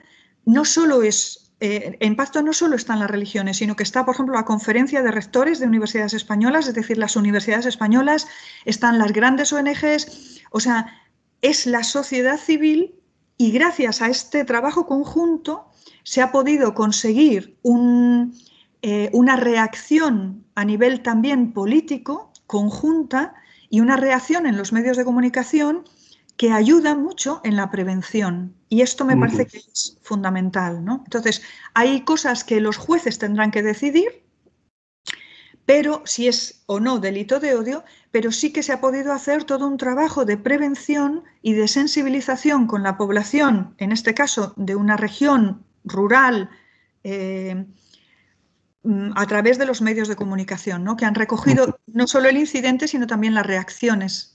no 0.44 0.66
solo 0.66 1.04
es, 1.04 1.54
eh, 1.60 1.98
en 2.00 2.16
pacto 2.16 2.42
no 2.42 2.52
solo 2.52 2.76
están 2.76 3.00
las 3.00 3.12
religiones, 3.12 3.58
sino 3.58 3.76
que 3.76 3.84
está, 3.84 4.06
por 4.06 4.16
ejemplo, 4.16 4.34
la 4.34 4.46
conferencia 4.46 5.04
de 5.04 5.12
rectores 5.12 5.60
de 5.60 5.68
universidades 5.68 6.16
españolas, 6.16 6.68
es 6.68 6.74
decir, 6.74 6.98
las 6.98 7.16
universidades 7.16 7.68
españolas, 7.68 8.28
están 8.66 8.98
las 8.98 9.14
grandes 9.14 9.54
ONGs, 9.54 10.42
o 10.50 10.60
sea, 10.60 10.88
es 11.42 11.68
la 11.68 11.84
sociedad 11.84 12.40
civil 12.40 12.96
y 13.38 13.52
gracias 13.52 14.02
a 14.02 14.08
este 14.08 14.46
trabajo 14.46 14.86
conjunto 14.86 15.70
se 16.04 16.22
ha 16.22 16.32
podido 16.32 16.74
conseguir 16.74 17.58
eh, 18.82 19.10
una 19.14 19.36
reacción 19.36 20.46
a 20.56 20.64
nivel 20.64 21.02
también 21.02 21.52
político 21.52 22.32
conjunta 22.48 23.34
y 23.70 23.80
una 23.80 23.98
reacción 23.98 24.46
en 24.46 24.58
los 24.58 24.72
medios 24.72 24.98
de 24.98 25.06
comunicación 25.06 25.84
que 26.38 26.52
ayuda 26.52 26.96
mucho 26.96 27.42
en 27.44 27.56
la 27.56 27.72
prevención. 27.72 28.54
Y 28.70 28.82
esto 28.82 29.06
me 29.06 29.18
parece 29.18 29.48
que 29.48 29.58
es 29.58 29.98
fundamental. 30.02 30.78
Entonces, 30.78 31.42
hay 31.74 32.02
cosas 32.02 32.44
que 32.44 32.60
los 32.60 32.78
jueces 32.78 33.18
tendrán 33.18 33.52
que 33.52 33.64
decidir 33.64 34.25
pero 35.66 36.02
si 36.06 36.28
es 36.28 36.64
o 36.68 36.80
no 36.80 37.00
delito 37.00 37.40
de 37.40 37.56
odio, 37.56 37.84
pero 38.12 38.32
sí 38.32 38.54
que 38.54 38.64
se 38.64 38.72
ha 38.72 38.82
podido 38.82 39.14
hacer 39.14 39.44
todo 39.44 39.68
un 39.68 39.78
trabajo 39.78 40.26
de 40.26 40.38
prevención 40.38 41.24
y 41.42 41.54
de 41.54 41.68
sensibilización 41.68 42.68
con 42.68 42.84
la 42.84 42.98
población, 42.98 43.74
en 43.78 43.92
este 43.92 44.14
caso 44.14 44.54
de 44.58 44.76
una 44.76 44.96
región 44.96 45.66
rural, 45.84 46.50
eh, 47.04 47.66
a 49.16 49.26
través 49.26 49.58
de 49.58 49.66
los 49.66 49.82
medios 49.82 50.08
de 50.08 50.16
comunicación, 50.16 50.84
¿no? 50.84 50.96
que 50.96 51.06
han 51.06 51.16
recogido 51.16 51.80
no 51.88 52.08
solo 52.08 52.30
el 52.30 52.38
incidente, 52.38 52.88
sino 52.88 53.08
también 53.08 53.34
las 53.34 53.46
reacciones 53.46 54.35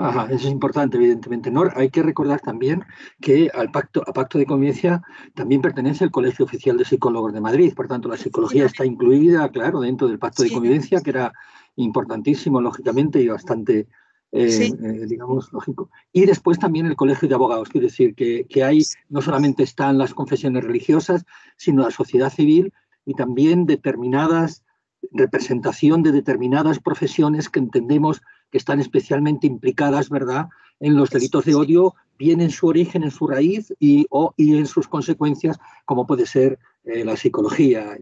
Ajá, 0.00 0.26
eso 0.26 0.46
es 0.46 0.52
importante, 0.52 0.96
evidentemente. 0.96 1.50
No, 1.50 1.64
hay 1.74 1.90
que 1.90 2.04
recordar 2.04 2.40
también 2.40 2.84
que 3.20 3.50
al 3.52 3.72
pacto, 3.72 4.04
a 4.06 4.12
pacto 4.12 4.38
de 4.38 4.46
convivencia 4.46 5.02
también 5.34 5.60
pertenece 5.60 6.04
el 6.04 6.12
Colegio 6.12 6.44
Oficial 6.44 6.76
de 6.76 6.84
Psicólogos 6.84 7.32
de 7.32 7.40
Madrid. 7.40 7.74
Por 7.74 7.88
tanto, 7.88 8.08
la 8.08 8.16
psicología 8.16 8.64
está 8.64 8.86
incluida, 8.86 9.48
claro, 9.50 9.80
dentro 9.80 10.06
del 10.06 10.20
pacto 10.20 10.44
de 10.44 10.52
convivencia, 10.52 11.00
que 11.00 11.10
era 11.10 11.32
importantísimo, 11.74 12.60
lógicamente, 12.60 13.20
y 13.20 13.26
bastante, 13.26 13.88
eh, 14.30 14.70
eh, 14.70 15.06
digamos, 15.08 15.52
lógico. 15.52 15.90
Y 16.12 16.26
después 16.26 16.60
también 16.60 16.86
el 16.86 16.94
Colegio 16.94 17.28
de 17.28 17.34
Abogados, 17.34 17.68
quiere 17.68 17.88
decir 17.88 18.14
que, 18.14 18.46
que 18.48 18.62
hay, 18.62 18.84
no 19.08 19.20
solamente 19.20 19.64
están 19.64 19.98
las 19.98 20.14
confesiones 20.14 20.62
religiosas, 20.62 21.24
sino 21.56 21.82
la 21.82 21.90
sociedad 21.90 22.32
civil 22.32 22.72
y 23.04 23.14
también 23.14 23.66
determinadas, 23.66 24.62
representación 25.10 26.04
de 26.04 26.12
determinadas 26.12 26.78
profesiones 26.78 27.48
que 27.48 27.58
entendemos 27.58 28.22
que 28.50 28.58
están 28.58 28.80
especialmente 28.80 29.46
implicadas, 29.46 30.08
¿verdad?, 30.08 30.48
en 30.80 30.96
los 30.96 31.10
delitos 31.10 31.44
de 31.44 31.54
odio, 31.54 31.94
bien 32.18 32.40
en 32.40 32.50
su 32.50 32.66
origen, 32.66 33.02
en 33.02 33.10
su 33.10 33.26
raíz 33.26 33.72
y, 33.78 34.06
o, 34.10 34.32
y 34.36 34.56
en 34.56 34.66
sus 34.66 34.86
consecuencias, 34.88 35.58
como 35.84 36.06
puede 36.06 36.26
ser 36.26 36.58
eh, 36.84 37.04
la 37.04 37.16
psicología. 37.16 37.98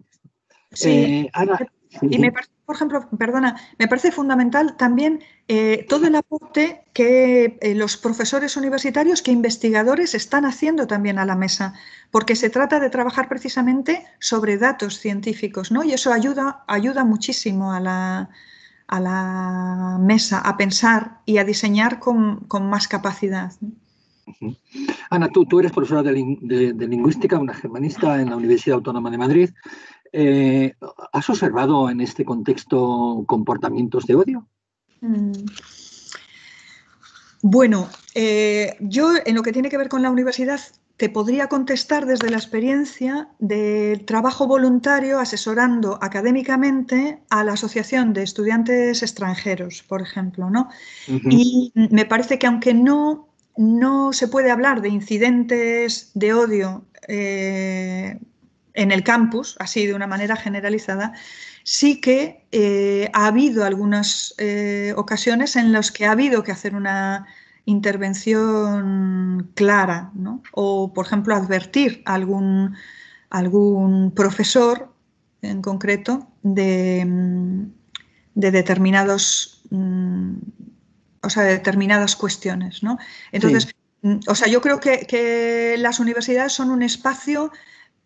Sí, 0.72 0.90
eh, 0.90 1.30
Y 2.02 2.18
me 2.18 2.32
parece, 2.32 2.52
por 2.64 2.76
ejemplo, 2.76 3.08
perdona, 3.16 3.56
me 3.78 3.88
parece 3.88 4.12
fundamental 4.12 4.76
también 4.76 5.20
eh, 5.48 5.86
todo 5.88 6.06
el 6.06 6.16
aporte 6.16 6.84
que 6.92 7.58
eh, 7.60 7.74
los 7.74 7.96
profesores 7.96 8.56
universitarios, 8.56 9.22
que 9.22 9.30
investigadores 9.30 10.14
están 10.14 10.44
haciendo 10.44 10.86
también 10.86 11.18
a 11.18 11.24
la 11.24 11.36
mesa, 11.36 11.74
porque 12.10 12.36
se 12.36 12.50
trata 12.50 12.80
de 12.80 12.90
trabajar 12.90 13.28
precisamente 13.28 14.04
sobre 14.18 14.58
datos 14.58 14.98
científicos, 14.98 15.70
¿no? 15.70 15.84
Y 15.84 15.92
eso 15.92 16.12
ayuda, 16.12 16.64
ayuda 16.66 17.04
muchísimo 17.04 17.72
a 17.72 17.80
la, 17.80 18.30
a 18.88 19.00
la 19.00 19.98
mesa 20.00 20.38
a 20.38 20.56
pensar 20.56 21.20
y 21.24 21.38
a 21.38 21.44
diseñar 21.44 21.98
con, 21.98 22.40
con 22.46 22.68
más 22.68 22.88
capacidad. 22.88 23.52
Ana, 25.10 25.28
tú, 25.28 25.46
tú 25.46 25.60
eres 25.60 25.72
profesora 25.72 26.02
de, 26.02 26.12
lingüística, 26.12 27.38
una 27.38 27.54
germanista 27.54 28.20
en 28.20 28.30
la 28.30 28.36
Universidad 28.36 28.76
Autónoma 28.76 29.10
de 29.10 29.18
Madrid. 29.18 29.50
Eh, 30.12 30.74
¿Has 31.12 31.28
observado 31.30 31.90
en 31.90 32.00
este 32.00 32.24
contexto 32.24 33.24
comportamientos 33.26 34.06
de 34.06 34.14
odio? 34.14 34.48
Mm. 35.00 35.32
Bueno, 37.48 37.88
eh, 38.16 38.74
yo 38.80 39.12
en 39.24 39.36
lo 39.36 39.44
que 39.44 39.52
tiene 39.52 39.68
que 39.68 39.78
ver 39.78 39.88
con 39.88 40.02
la 40.02 40.10
universidad 40.10 40.58
te 40.96 41.08
podría 41.08 41.46
contestar 41.46 42.04
desde 42.04 42.28
la 42.28 42.38
experiencia 42.38 43.28
del 43.38 44.04
trabajo 44.04 44.48
voluntario 44.48 45.20
asesorando 45.20 45.96
académicamente 46.02 47.20
a 47.30 47.44
la 47.44 47.52
Asociación 47.52 48.12
de 48.14 48.24
Estudiantes 48.24 49.00
Extranjeros, 49.04 49.84
por 49.86 50.02
ejemplo. 50.02 50.50
¿no? 50.50 50.70
Y 51.06 51.72
me 51.76 52.04
parece 52.04 52.40
que 52.40 52.48
aunque 52.48 52.74
no, 52.74 53.28
no 53.56 54.12
se 54.12 54.26
puede 54.26 54.50
hablar 54.50 54.82
de 54.82 54.88
incidentes 54.88 56.10
de 56.14 56.34
odio 56.34 56.84
eh, 57.06 58.18
en 58.76 58.92
el 58.92 59.02
campus, 59.02 59.56
así 59.58 59.86
de 59.86 59.94
una 59.94 60.06
manera 60.06 60.36
generalizada, 60.36 61.14
sí 61.64 62.00
que 62.00 62.46
eh, 62.52 63.10
ha 63.12 63.26
habido 63.26 63.64
algunas 63.64 64.34
eh, 64.38 64.92
ocasiones 64.96 65.56
en 65.56 65.72
las 65.72 65.90
que 65.90 66.06
ha 66.06 66.12
habido 66.12 66.44
que 66.44 66.52
hacer 66.52 66.76
una 66.76 67.26
intervención 67.64 69.50
clara, 69.54 70.12
o 70.52 70.92
por 70.92 71.06
ejemplo 71.06 71.34
advertir 71.34 72.02
a 72.04 72.14
algún, 72.14 72.76
algún 73.30 74.12
profesor 74.12 74.92
en 75.42 75.62
concreto 75.62 76.28
de, 76.42 77.04
de 78.34 78.50
determinados 78.52 79.62
mm, 79.70 80.34
o 81.22 81.30
sea, 81.30 81.42
determinadas 81.42 82.14
cuestiones. 82.14 82.80
Entonces, 83.32 83.74
mm, 84.02 84.18
o 84.28 84.34
sea, 84.34 84.48
yo 84.48 84.60
creo 84.60 84.78
que, 84.78 85.06
que 85.06 85.76
las 85.78 85.98
universidades 85.98 86.52
son 86.52 86.70
un 86.70 86.82
espacio 86.82 87.50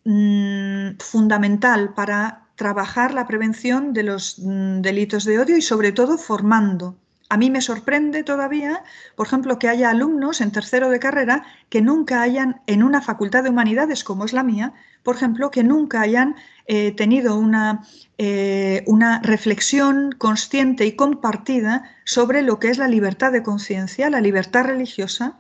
Mm, 0.04 0.96
fundamental 0.98 1.92
para 1.92 2.46
trabajar 2.54 3.12
la 3.12 3.26
prevención 3.26 3.92
de 3.92 4.02
los 4.02 4.38
mm, 4.38 4.80
delitos 4.80 5.24
de 5.24 5.38
odio 5.38 5.58
y 5.58 5.62
sobre 5.62 5.92
todo 5.92 6.16
formando. 6.16 6.96
A 7.28 7.36
mí 7.36 7.50
me 7.50 7.60
sorprende 7.60 8.24
todavía, 8.24 8.82
por 9.14 9.26
ejemplo, 9.26 9.58
que 9.58 9.68
haya 9.68 9.90
alumnos 9.90 10.40
en 10.40 10.52
tercero 10.52 10.88
de 10.88 10.98
carrera 10.98 11.44
que 11.68 11.82
nunca 11.82 12.22
hayan, 12.22 12.62
en 12.66 12.82
una 12.82 13.02
facultad 13.02 13.44
de 13.44 13.50
humanidades 13.50 14.02
como 14.02 14.24
es 14.24 14.32
la 14.32 14.42
mía, 14.42 14.72
por 15.02 15.16
ejemplo, 15.16 15.50
que 15.50 15.64
nunca 15.64 16.00
hayan 16.00 16.34
eh, 16.66 16.92
tenido 16.92 17.36
una, 17.36 17.82
eh, 18.16 18.82
una 18.86 19.20
reflexión 19.20 20.12
consciente 20.12 20.86
y 20.86 20.96
compartida 20.96 21.84
sobre 22.04 22.42
lo 22.42 22.58
que 22.58 22.68
es 22.68 22.78
la 22.78 22.88
libertad 22.88 23.32
de 23.32 23.42
conciencia, 23.42 24.10
la 24.10 24.20
libertad 24.22 24.64
religiosa 24.64 25.38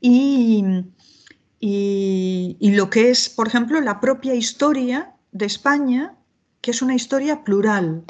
y, 0.00 0.64
y, 1.60 2.70
lo 2.74 2.88
que 2.90 3.10
es, 3.10 3.28
por 3.28 3.48
ejemplo, 3.48 3.80
la 3.80 4.00
propia 4.00 4.34
historia 4.34 5.14
de 5.32 5.46
España, 5.46 6.14
que 6.60 6.70
es 6.70 6.82
una 6.82 6.94
historia 6.94 7.42
plural. 7.44 8.04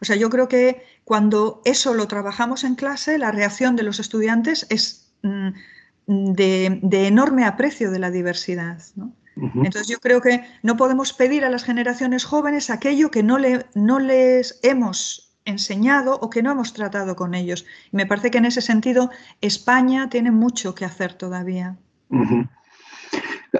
O 0.00 0.04
sea, 0.04 0.16
yo 0.16 0.30
creo 0.30 0.48
que 0.48 0.82
cuando 1.04 1.62
eso 1.64 1.94
lo 1.94 2.08
trabajamos 2.08 2.64
en 2.64 2.74
clase, 2.74 3.18
la 3.18 3.30
reacción 3.30 3.76
de 3.76 3.84
los 3.84 4.00
estudiantes 4.00 4.66
es 4.70 5.12
mm, 5.22 5.48
de, 6.06 7.06
enorme 7.06 7.44
aprecio 7.44 7.90
de 7.90 7.98
la 7.98 8.10
diversidad. 8.10 8.82
Entonces 9.36 9.86
yo 9.86 10.00
creo 10.00 10.20
que 10.20 10.42
no 10.64 10.76
podemos 10.76 11.12
pedir 11.12 11.44
a 11.44 11.50
las 11.50 11.62
generaciones 11.62 12.24
jóvenes 12.24 12.70
aquello 12.70 13.12
que 13.12 13.22
no, 13.22 13.38
le, 13.38 13.66
no 13.74 14.00
les 14.00 14.58
hemos 14.64 15.36
enseñado 15.44 16.18
o 16.20 16.28
que 16.28 16.42
no 16.42 16.50
hemos 16.50 16.72
tratado 16.72 17.14
con 17.14 17.36
ellos. 17.36 17.64
Y 17.92 17.96
me 17.96 18.06
parece 18.06 18.32
que 18.32 18.38
en 18.38 18.46
ese 18.46 18.60
sentido 18.60 19.10
España 19.40 20.08
tiene 20.10 20.32
mucho 20.32 20.74
que 20.74 20.84
hacer 20.84 21.14
todavía. 21.14 21.78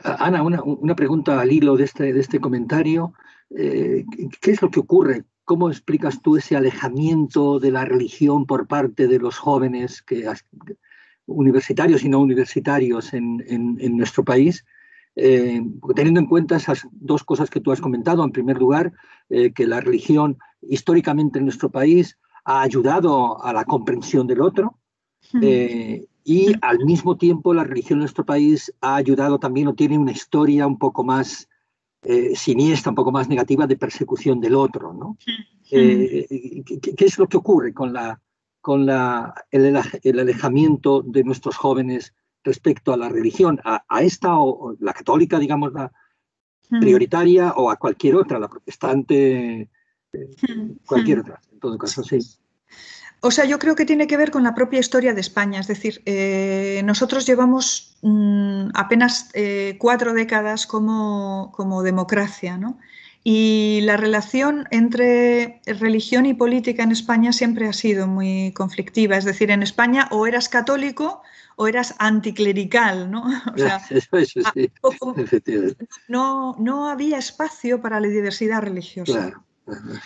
Ana, 0.03 0.43
una, 0.43 0.95
pregunta 0.95 1.41
al 1.41 1.53
hilo 1.53 1.77
de 1.77 1.85
este, 1.85 2.13
de 2.13 2.21
este 2.21 2.41
comentario. 2.41 3.15
Eh, 3.57 4.05
¿Qué 4.41 4.51
es 4.51 4.63
lo 4.63 4.71
que 4.71 4.81
ocurre? 4.81 5.25
¿Cómo 5.45 5.71
explicas 5.71 6.21
tú 6.21 6.37
ese 6.37 6.57
alejamiento 6.57 7.59
de 7.59 7.71
la 7.71 7.85
religión 7.85 8.45
por 8.45 8.67
parte 8.67 9.09
de 9.09 9.19
los 9.19 9.39
jóvenes 9.39 10.03
que, 10.03 10.31
universitarios 11.27 12.05
y 12.05 12.09
no 12.09 12.21
universitarios 12.21 13.15
en, 13.15 13.97
nuestro 13.97 14.25
país? 14.25 14.65
Eh, 15.17 15.63
teniendo 15.97 16.21
en 16.21 16.27
cuenta 16.27 16.57
esas 16.57 16.87
dos 16.93 17.25
cosas 17.25 17.51
que 17.51 17.61
tú 17.61 17.73
has 17.73 17.81
comentado, 17.81 18.23
en 18.23 18.31
primer 18.31 18.59
lugar, 18.59 18.93
eh, 19.31 19.53
que 19.53 19.67
la 19.67 19.81
religión 19.81 20.39
históricamente 20.61 21.39
en 21.39 21.47
nuestro 21.47 21.71
país 21.71 22.19
ha 22.45 22.61
ayudado 22.63 23.43
a 23.43 23.53
la 23.53 23.65
comprensión 23.65 24.27
del 24.27 24.43
otro, 24.43 24.79
y 26.29 26.53
al 26.61 26.85
mismo 26.85 27.17
tiempo 27.17 27.55
la 27.55 27.65
religión 27.65 27.97
en 27.97 28.01
nuestro 28.01 28.27
país 28.27 28.71
ha 28.83 28.97
ayudado 28.97 29.39
también 29.39 29.67
o 29.69 29.75
tiene 29.75 29.97
una 29.97 30.13
historia 30.13 30.67
un 30.67 30.79
poco 30.79 31.03
más 31.03 31.49
eh, 32.03 32.37
siniestra, 32.37 32.91
un 32.91 32.97
poco 32.97 33.11
más 33.11 33.31
negativa 33.31 33.67
de 33.67 33.79
persecución 33.79 34.39
del 34.39 34.55
otro. 34.55 34.93
¿no? 34.93 35.17
Eh, 35.71 36.63
¿qué, 36.83 37.05
es 37.07 37.19
lo 37.19 37.29
que 37.29 37.39
ocurre 37.39 37.73
con, 37.73 37.95
la, 37.95 38.21
con 38.61 38.85
la, 38.85 39.33
el, 39.51 40.19
alejamiento 40.19 41.01
de 41.01 41.25
nuestros 41.25 41.57
jóvenes 41.57 42.13
respecto 42.45 42.93
a 42.93 42.99
la 42.99 43.09
religión, 43.09 43.59
a, 43.65 44.03
esta 44.03 44.39
o, 44.39 44.77
la 44.81 44.93
católica, 44.93 45.39
digamos, 45.39 45.73
la 45.73 45.91
prioritaria, 46.79 47.53
o 47.53 47.71
a 47.71 47.77
cualquier 47.77 48.17
otra, 48.17 48.39
la 48.39 48.49
protestante, 48.49 49.71
eh, 50.13 50.31
cualquier 50.87 51.21
otra, 51.21 51.41
en 51.51 51.59
todo 51.59 51.79
caso, 51.79 52.03
sí. 52.05 52.19
O 53.21 53.31
sea, 53.31 53.45
yo 53.45 53.59
creo 53.59 53.75
que 53.75 53.85
tiene 53.85 54.07
que 54.07 54.17
ver 54.17 54.31
con 54.31 54.45
la 54.45 54.55
propia 54.55 54.79
historia 54.79 55.13
de 55.13 55.21
España. 55.21 55.59
Es 55.59 55.67
decir, 55.67 56.03
eh, 56.07 56.83
nosotros 56.85 57.27
llevamos 57.27 57.97
mm, 58.03 58.69
apenas 58.75 59.31
eh, 59.35 59.77
cuatro 59.79 60.15
décadas 60.15 60.67
como, 60.67 61.83
democracia, 61.83 62.57
¿no? 62.57 62.79
Y 63.25 63.81
la 63.83 63.97
relación 63.97 64.69
entre 64.71 65.61
religión 65.67 66.27
y 66.27 66.35
política 66.35 66.85
en 66.85 66.93
España 66.93 67.33
siempre 67.33 67.67
ha 67.67 67.73
sido 67.73 68.07
muy 68.07 68.53
conflictiva. 68.53 69.17
Es 69.17 69.25
decir, 69.25 69.51
en 69.51 69.65
España 69.65 70.07
o 70.13 70.27
eras 70.27 70.49
católico 70.49 71.23
o 71.57 71.67
eras 71.67 71.97
anticlerical, 71.99 73.11
¿no? 73.11 73.25
O 73.55 73.59
sea, 73.59 73.81
no, 76.09 76.55
no 76.59 76.89
había 76.89 77.19
espacio 77.19 77.83
para 77.83 77.99
la 77.99 78.07
diversidad 78.07 78.63
religiosa. 78.63 79.43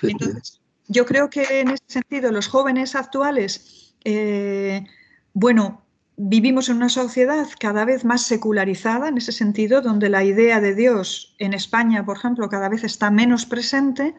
Entonces, 0.01 0.62
yo 0.89 1.07
creo 1.07 1.31
que 1.31 1.61
en 1.61 1.71
ese 1.71 1.85
sentido 1.87 2.33
los 2.33 2.49
jóvenes 2.49 2.95
actuales, 2.95 3.95
eh, 4.05 4.85
bueno, 5.33 5.83
vivimos 6.17 6.69
en 6.69 6.77
una 6.77 6.89
sociedad 6.89 7.47
cada 7.59 7.85
vez 7.85 8.05
más 8.05 8.23
secularizada, 8.23 9.09
en 9.09 9.19
ese 9.19 9.33
sentido, 9.33 9.81
donde 9.81 10.09
la 10.09 10.25
idea 10.25 10.61
de 10.61 10.75
Dios 10.75 11.35
en 11.39 11.55
España, 11.55 12.05
por 12.05 12.17
ejemplo, 12.17 12.49
cada 12.49 12.69
vez 12.69 12.85
está 12.85 13.11
menos 13.11 13.47
presente 13.47 14.15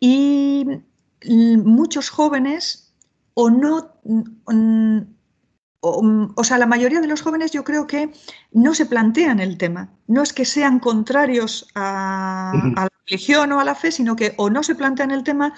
y 0.00 0.66
muchos 1.24 2.10
jóvenes 2.10 2.94
o 3.34 3.50
no... 3.50 3.92
O, 5.88 6.42
sea, 6.42 6.58
la 6.58 6.66
mayoría 6.66 7.00
de 7.00 7.06
los 7.06 7.22
jóvenes 7.22 7.52
yo 7.52 7.62
creo 7.62 7.86
que 7.86 8.10
no 8.50 8.74
se 8.74 8.86
plantean 8.86 9.38
el 9.38 9.56
tema. 9.56 9.90
No 10.08 10.22
es 10.22 10.32
que 10.32 10.44
sean 10.44 10.80
contrarios 10.80 11.68
a, 11.76 12.50
a 12.50 12.82
la 12.84 12.88
religión 13.06 13.52
o 13.52 13.60
a 13.60 13.64
la 13.64 13.76
fe, 13.76 13.92
sino 13.92 14.16
que 14.16 14.34
o 14.36 14.50
no 14.50 14.64
se 14.64 14.74
plantean 14.74 15.12
el 15.12 15.22
tema 15.22 15.54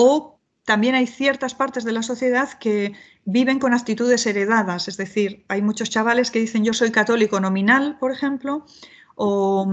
o 0.00 0.38
también 0.64 0.94
hay 0.94 1.08
ciertas 1.08 1.56
partes 1.56 1.82
de 1.82 1.90
la 1.90 2.04
sociedad 2.04 2.50
que 2.60 2.92
viven 3.24 3.58
con 3.58 3.74
actitudes 3.74 4.24
heredadas, 4.26 4.86
es 4.86 4.96
decir, 4.96 5.44
hay 5.48 5.60
muchos 5.60 5.90
chavales 5.90 6.30
que 6.30 6.38
dicen 6.38 6.64
yo 6.64 6.72
soy 6.72 6.92
católico 6.92 7.40
nominal, 7.40 7.98
por 7.98 8.12
ejemplo, 8.12 8.64
o, 9.16 9.66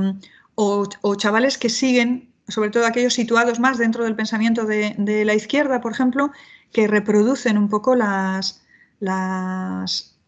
chavales 1.17 1.59
que 1.59 1.69
siguen, 1.69 2.33
sobre 2.47 2.71
todo 2.71 2.87
aquellos 2.87 3.13
situados 3.13 3.59
más 3.59 3.77
dentro 3.77 4.03
del 4.03 4.15
pensamiento 4.15 4.65
de, 4.65 5.23
la 5.25 5.35
izquierda, 5.35 5.79
por 5.79 5.91
ejemplo, 5.91 6.31
que 6.71 6.87
reproducen 6.87 7.59
un 7.59 7.69
poco 7.69 7.93
las, 7.93 8.65
las, 8.99 10.19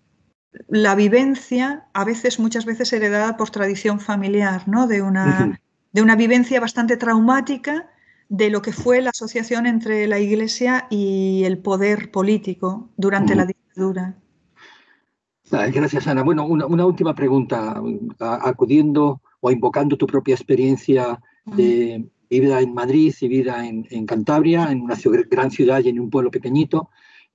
la 0.67 0.93
vivencia, 0.93 1.87
a 1.93 2.03
veces, 2.05 2.39
muchas 2.39 2.65
veces 2.65 2.93
heredada 2.93 3.35
por 3.35 3.49
tradición 3.49 3.99
familiar, 3.99 4.67
¿no? 4.67 4.85
de, 4.85 5.01
una, 5.01 5.59
de 5.91 6.01
una 6.03 6.15
vivencia 6.15 6.59
bastante 6.59 6.97
traumática 6.97 7.89
de 8.29 8.49
lo 8.49 8.61
que 8.61 8.73
fue 8.73 9.01
la 9.01 9.11
asociación 9.11 9.65
entre 9.65 10.07
la 10.07 10.19
Iglesia 10.19 10.87
y 10.89 11.43
el 11.45 11.59
poder 11.59 12.11
político 12.11 12.89
durante 12.97 13.35
la 13.35 13.45
dictadura. 13.45 14.17
Gracias, 15.49 16.07
Ana. 16.07 16.23
Bueno, 16.23 16.45
una, 16.45 16.85
última 16.85 17.15
pregunta, 17.15 17.81
acudiendo 18.19 19.21
o 19.39 19.49
invocando 19.49 19.95
tu 19.97 20.05
propia 20.05 20.35
experiencia 20.35 21.21
de, 21.45 22.05
vida 22.29 22.59
en 22.59 22.73
Madrid 22.73 23.15
y 23.21 23.27
vida 23.29 23.65
en, 23.65 24.05
Cantabria, 24.05 24.69
en 24.71 24.81
una 24.81 24.95
gran 25.29 25.49
ciudad 25.49 25.81
y 25.81 25.89
en 25.89 25.99
un 26.01 26.09
pueblo 26.09 26.29
pequeñito. 26.29 26.89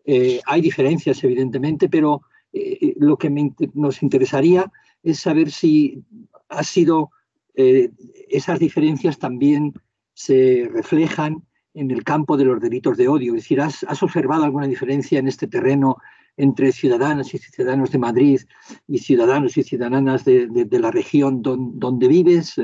Eh, 0.04 0.40
hay 0.44 0.60
diferencias, 0.60 1.24
evidentemente, 1.24 1.88
pero 1.88 2.22
eh, 2.52 2.92
lo 2.98 3.16
que 3.16 3.30
nos 3.72 4.02
interesaría 4.02 4.70
es 5.02 5.20
saber 5.20 5.50
si 5.50 6.04
ha 6.50 6.62
sido 6.62 7.10
esas 7.54 8.58
diferencias 8.58 9.18
también 9.18 9.74
se 10.14 10.68
reflejan 10.72 11.42
en 11.74 11.90
el 11.90 12.04
campo 12.04 12.36
de 12.36 12.44
los 12.44 12.60
delitos 12.60 12.96
de 12.96 13.08
odio. 13.08 13.34
Es 13.34 13.42
decir, 13.42 13.60
¿has, 13.60 14.02
observado 14.02 14.44
alguna 14.44 14.66
diferencia 14.66 15.18
en 15.18 15.28
este 15.28 15.46
terreno 15.46 15.96
entre 16.36 16.72
ciudadanos 16.72 17.34
y 17.34 17.38
ciudadanos 17.38 17.90
de 17.90 17.98
Madrid 17.98 18.40
y 18.88 18.98
ciudadanos 18.98 19.56
y 19.56 19.62
ciudadanas 19.62 20.24
de, 20.24 20.68
la 20.70 20.90
región 20.90 21.42
donde 21.42 22.08
vives? 22.08 22.54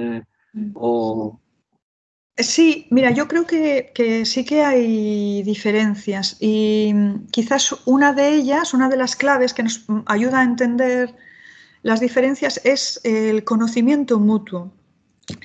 Mm. 0.52 0.70
o... 0.74 1.40
Sí, 2.38 2.86
mira, 2.90 3.10
yo 3.10 3.26
creo 3.26 3.46
que, 3.46 4.22
sí 4.24 4.44
que 4.44 4.62
hay 4.62 5.42
diferencias 5.42 6.36
y 6.38 6.94
quizás 7.32 7.74
una 7.84 8.12
de 8.12 8.32
ellas, 8.32 8.74
una 8.74 8.88
de 8.88 8.96
las 8.96 9.16
claves 9.16 9.52
que 9.52 9.64
nos 9.64 9.84
ayuda 10.06 10.40
a 10.40 10.44
entender 10.44 11.16
las 11.82 11.98
diferencias 11.98 12.60
es 12.62 13.00
el 13.02 13.42
conocimiento 13.42 14.20
mutuo. 14.20 14.72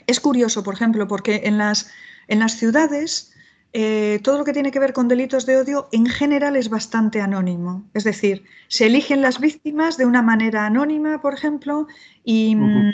Es 0.08 0.20
curioso, 0.20 0.64
por 0.64 0.74
ejemplo, 0.74 1.08
porque 1.08 1.42
en 1.46 1.58
las, 1.58 1.92
en 2.28 2.40
las 2.40 2.58
ciudades 2.58 3.34
eh, 3.76 4.20
todo 4.22 4.38
lo 4.38 4.46
que 4.46 4.54
tiene 4.54 4.70
que 4.70 4.80
ver 4.80 4.94
con 4.94 5.08
delitos 5.08 5.48
de 5.48 5.58
odio 5.58 5.90
en 5.92 6.06
general 6.06 6.56
es 6.56 6.70
bastante 6.70 7.22
anónimo. 7.22 7.84
Es 7.96 8.04
decir, 8.04 8.46
se 8.68 8.86
eligen 8.86 9.22
las 9.24 9.40
víctimas 9.40 9.98
de 9.98 10.06
una 10.06 10.22
manera 10.22 10.68
anónima, 10.68 11.22
por 11.22 11.34
ejemplo, 11.34 11.88
y 12.24 12.56
mm, 12.56 12.92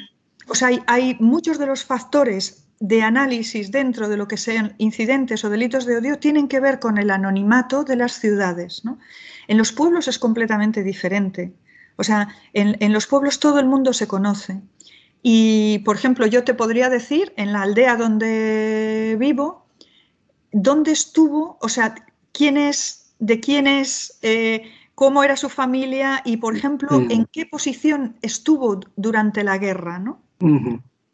o 0.47 0.55
sea, 0.55 0.69
hay, 0.87 1.17
muchos 1.19 1.59
de 1.59 1.67
los 1.67 1.83
factores 1.83 2.65
de 2.79 3.01
análisis 3.01 3.71
dentro 3.71 4.07
de 4.07 4.15
lo 4.15 4.29
que 4.29 4.37
sean 4.37 4.73
incidentes 4.77 5.43
o 5.43 5.49
delitos 5.49 5.85
de 5.85 5.97
odio 5.97 6.17
tienen 6.17 6.47
que 6.47 6.61
ver 6.61 6.79
con 6.79 6.97
el 6.97 7.11
anonimato 7.11 7.83
de 7.83 7.97
las 7.97 8.13
ciudades. 8.13 8.81
En 9.49 9.57
los 9.57 9.73
pueblos 9.73 10.07
es 10.07 10.17
completamente 10.17 10.81
diferente. 10.81 11.51
O 11.97 12.05
sea, 12.05 12.29
en 12.53 12.93
los 12.93 13.05
pueblos 13.05 13.41
todo 13.41 13.59
el 13.59 13.65
mundo 13.65 13.91
se 13.91 14.07
conoce. 14.07 14.61
Y, 15.21 15.79
por 15.79 15.95
ejemplo, 15.95 16.25
yo 16.25 16.43
te 16.43 16.53
podría 16.53 16.89
decir, 16.89 17.33
en 17.35 17.51
la 17.51 17.63
aldea 17.63 17.97
donde 17.97 19.17
vivo, 19.19 19.65
dónde 20.51 20.91
estuvo, 20.91 21.57
o 21.61 21.69
sea, 21.69 21.95
quién 22.31 22.57
es, 22.57 23.13
de 23.19 23.39
quién 23.39 23.67
es, 23.67 24.17
eh, 24.21 24.71
cómo 24.95 25.23
era 25.23 25.35
su 25.35 25.49
familia 25.49 26.21
y, 26.25 26.37
por 26.37 26.55
ejemplo, 26.55 27.05
en 27.09 27.25
qué 27.31 27.45
posición 27.45 28.17
estuvo 28.21 28.79
durante 28.95 29.43
la 29.43 29.57
guerra, 29.57 29.99
¿no? 29.99 30.21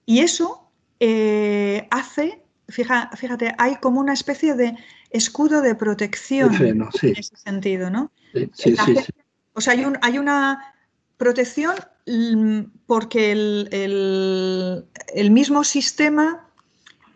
Y 0.06 0.20
eso 0.20 0.70
eh, 1.00 1.88
hace, 1.92 2.42
fíjate, 2.68 3.54
hay 3.58 3.76
como 3.78 4.00
una 4.00 4.14
especie 4.14 4.54
de 4.54 4.78
escudo 5.10 5.62
de 5.62 5.76
protección 5.76 6.54
en 6.56 6.88
ese 7.16 7.36
sentido, 7.36 7.90
¿no? 7.90 8.12
Sí, 8.34 8.50
sí, 8.54 8.76
o 9.54 9.62
sea, 9.62 9.74
hay, 9.74 9.86
hay, 10.02 10.18
una 10.18 10.74
protección 11.18 11.76
mm, 11.76 11.95
porque 12.86 13.32
el, 13.32 14.88
el 15.14 15.32
mismo 15.32 15.64
sistema 15.64 16.48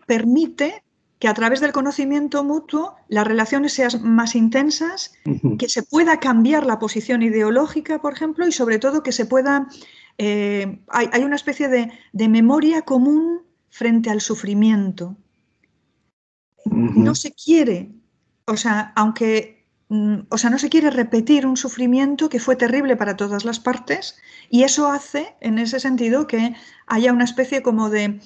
permite 0.06 0.82
que 1.20 1.28
a 1.28 1.34
través 1.34 1.60
del 1.60 1.72
conocimiento 1.72 2.42
mutuo 2.42 2.96
las 3.08 3.26
relaciones 3.26 3.74
sean 3.74 4.02
más 4.02 4.34
intensas, 4.34 5.12
que 5.58 5.68
se 5.68 5.82
pueda 5.82 6.18
cambiar 6.18 6.64
la 6.64 6.78
posición 6.78 7.22
ideológica, 7.22 8.00
por 8.00 8.14
ejemplo, 8.14 8.48
y 8.48 8.52
sobre 8.52 8.78
todo 8.78 9.02
que 9.02 9.12
se 9.12 9.26
pueda... 9.26 9.68
Eh, 10.16 10.80
hay, 10.88 11.22
una 11.22 11.36
especie 11.36 11.68
de, 11.68 12.28
memoria 12.28 12.82
común 12.82 13.42
frente 13.68 14.08
al 14.08 14.22
sufrimiento. 14.22 15.16
No 16.64 17.14
se 17.14 17.32
quiere, 17.32 17.92
o 18.46 18.56
sea, 18.56 18.92
aunque 18.96 19.59
Mm, 19.59 19.59
o 20.28 20.38
sea, 20.38 20.50
no 20.50 20.58
se 20.58 20.68
quiere 20.68 20.88
repetir 20.90 21.46
un 21.46 21.56
sufrimiento 21.56 22.28
que 22.28 22.38
fue 22.38 22.54
terrible 22.54 22.94
para 22.94 23.16
todas 23.16 23.44
las 23.44 23.58
partes 23.58 24.16
y 24.48 24.62
eso 24.62 24.86
hace, 24.86 25.34
en 25.40 25.58
ese 25.58 25.80
sentido, 25.80 26.28
que 26.28 26.54
haya 26.86 27.12
una 27.12 27.24
especie 27.24 27.60
como 27.60 27.90
de, 27.90 28.20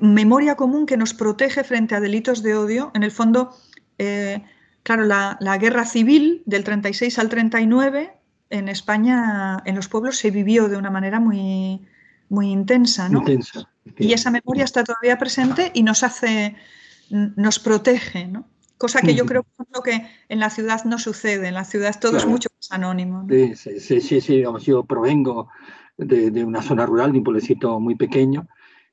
memoria 0.00 0.54
común 0.54 0.86
que 0.86 0.96
nos 0.96 1.12
protege 1.12 1.64
frente 1.64 1.96
a 1.96 2.00
delitos 2.00 2.44
de 2.44 2.54
odio. 2.54 2.92
En 2.94 3.02
el 3.02 3.10
fondo, 3.10 3.50
eh, 3.98 4.44
claro, 4.84 5.04
la, 5.04 5.58
guerra 5.58 5.86
civil 5.86 6.44
del 6.46 6.62
36 6.62 7.18
al 7.18 7.28
39 7.28 8.12
en 8.50 8.68
España, 8.68 9.60
en 9.64 9.74
los 9.74 9.88
pueblos, 9.88 10.18
se 10.18 10.30
vivió 10.30 10.68
de 10.68 10.76
una 10.76 10.90
manera 10.90 11.18
muy, 11.18 11.84
muy 12.28 12.50
intensa, 12.50 13.08
¿no? 13.08 13.18
intensa. 13.18 13.68
Y 13.98 14.12
esa 14.12 14.30
memoria 14.30 14.62
está 14.62 14.84
todavía 14.84 15.18
presente 15.18 15.72
y 15.74 15.82
nos 15.82 16.04
hace, 16.04 16.54
nos 17.10 17.58
protege, 17.58 18.28
¿no? 18.28 18.46
Cosa 18.82 19.00
que 19.00 19.14
yo 19.14 19.26
creo 19.26 19.44
que 19.84 20.02
en 20.28 20.40
la 20.40 20.50
ciudad 20.50 20.84
no 20.84 20.98
sucede, 20.98 21.46
en 21.46 21.54
la 21.54 21.62
ciudad 21.62 21.94
todo 22.00 22.16
es 22.16 22.26
mucho 22.26 22.48
más 22.56 22.72
anónimo. 22.72 23.24
Sí, 23.30 23.54
sí, 23.78 24.00
sí, 24.00 24.20
sí, 24.20 24.42
yo 24.64 24.82
provengo 24.82 25.50
de, 25.96 26.44
una 26.44 26.62
zona 26.62 26.84
rural, 26.84 27.12
de 27.12 27.18
un 27.18 27.22
pueblecito 27.22 27.78
muy 27.78 27.94
pequeño, 27.94 28.48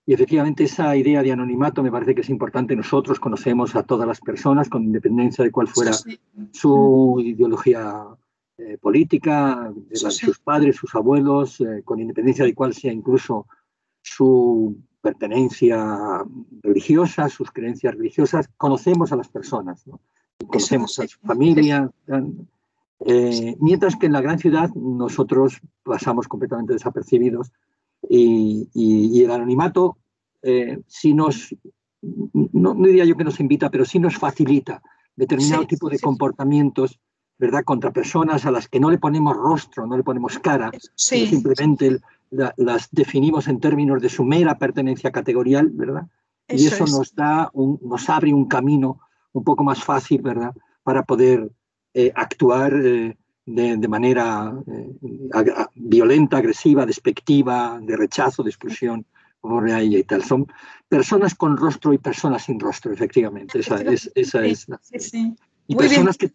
y 0.06 0.14
efectivamente 0.14 0.66
esa 0.66 0.96
idea 0.96 1.24
de 1.24 1.32
anonimato 1.32 1.82
me 1.82 1.90
parece 1.90 2.14
que 2.14 2.22
es 2.22 2.30
importante. 2.30 2.76
Nosotros 2.76 3.20
conocemos 3.20 3.76
a 3.76 3.82
todas 3.82 4.08
las 4.08 4.22
personas 4.22 4.70
con 4.70 4.84
independencia 4.84 5.44
de 5.44 5.50
cuál 5.50 5.68
fuera 5.68 5.94
su 6.52 7.20
ideología 7.26 8.06
eh, 8.60 8.78
política, 8.80 9.72
de, 9.74 9.96
sus 9.96 10.38
padres, 10.38 10.76
sus 10.76 10.94
abuelos, 10.94 11.62
eh, 11.62 11.82
con 11.84 12.00
independencia 12.00 12.46
de 12.46 12.54
cuál 12.54 12.76
sea 12.76 12.94
incluso 12.94 13.48
su 14.04 14.78
pertenencia 15.02 16.24
religiosa, 16.62 17.30
sus 17.30 17.52
creencias 17.52 17.96
religiosas, 17.96 18.50
conocemos 18.58 19.12
a 19.12 19.16
las 19.16 19.30
personas, 19.30 19.84
conocemos 20.46 21.00
a 21.00 21.08
su 21.08 21.20
familia, 21.20 21.90
eh, 23.06 23.56
mientras 23.60 23.96
que 23.96 24.08
en 24.08 24.14
la 24.14 24.22
gran 24.22 24.40
ciudad 24.40 24.70
nosotros 24.76 25.62
pasamos 25.84 26.28
completamente 26.28 26.74
desapercibidos 26.74 27.52
y, 28.10 29.24
el 29.24 29.32
anonimato 29.32 29.98
eh, 30.42 30.80
sí 30.88 31.14
nos, 31.14 31.56
no, 32.02 32.74
diría 32.76 33.06
yo 33.06 33.16
que 33.16 33.24
nos 33.24 33.40
invita, 33.40 33.70
pero 33.70 33.86
sí 33.86 34.00
nos 34.00 34.18
facilita 34.18 34.82
determinado 35.16 35.66
tipo 35.68 35.90
de 35.90 36.00
comportamientos 36.00 37.00
¿verdad? 37.40 37.64
Contra 37.64 37.92
personas 37.92 38.46
a 38.46 38.52
las 38.52 38.68
que 38.68 38.82
no 38.82 38.92
le 38.92 38.98
ponemos 38.98 39.36
rostro, 39.36 39.88
no 39.88 39.96
le 39.96 40.04
ponemos 40.04 40.38
cara, 40.40 40.72
simplemente 40.94 42.00
las 42.30 42.90
definimos 42.92 43.48
en 43.48 43.60
términos 43.60 44.02
de 44.02 44.10
su 44.10 44.24
mera 44.24 44.58
pertenencia 44.58 45.12
categorial, 45.12 45.70
¿verdad? 45.72 46.08
y 46.50 46.68
eso 46.68 46.86
nos 46.86 47.14
da, 47.14 47.50
un, 47.54 47.80
nos 47.84 48.10
abre 48.10 48.34
un 48.34 48.46
camino 48.48 49.00
un 49.34 49.44
poco 49.44 49.64
más 49.64 49.84
fácil, 49.84 50.22
¿verdad? 50.22 50.54
Para 50.84 51.04
poder 51.04 51.52
eh, 51.94 52.12
actuar 52.16 52.74
eh, 52.74 53.18
de, 53.46 53.88
manera 53.88 54.54
eh, 54.68 54.96
violenta, 55.76 56.38
agresiva, 56.38 56.86
despectiva, 56.86 57.80
de 57.82 57.96
rechazo, 57.96 58.44
de 58.44 58.50
exclusión, 58.50 59.06
como 59.40 59.64
ella 59.66 59.98
y 59.98 60.04
tal. 60.04 60.24
Son 60.24 60.48
personas 60.88 61.36
con 61.36 61.58
rostro 61.58 61.94
y 61.94 61.98
personas 61.98 62.44
sin 62.44 62.60
rostro, 62.60 62.92
efectivamente. 62.92 63.60
Esa 63.60 63.82
es, 63.82 64.12
esa 64.16 64.46
es 64.46 64.68
la. 64.70 64.80
Y 65.68 65.76
personas 65.76 66.18
que, 66.18 66.32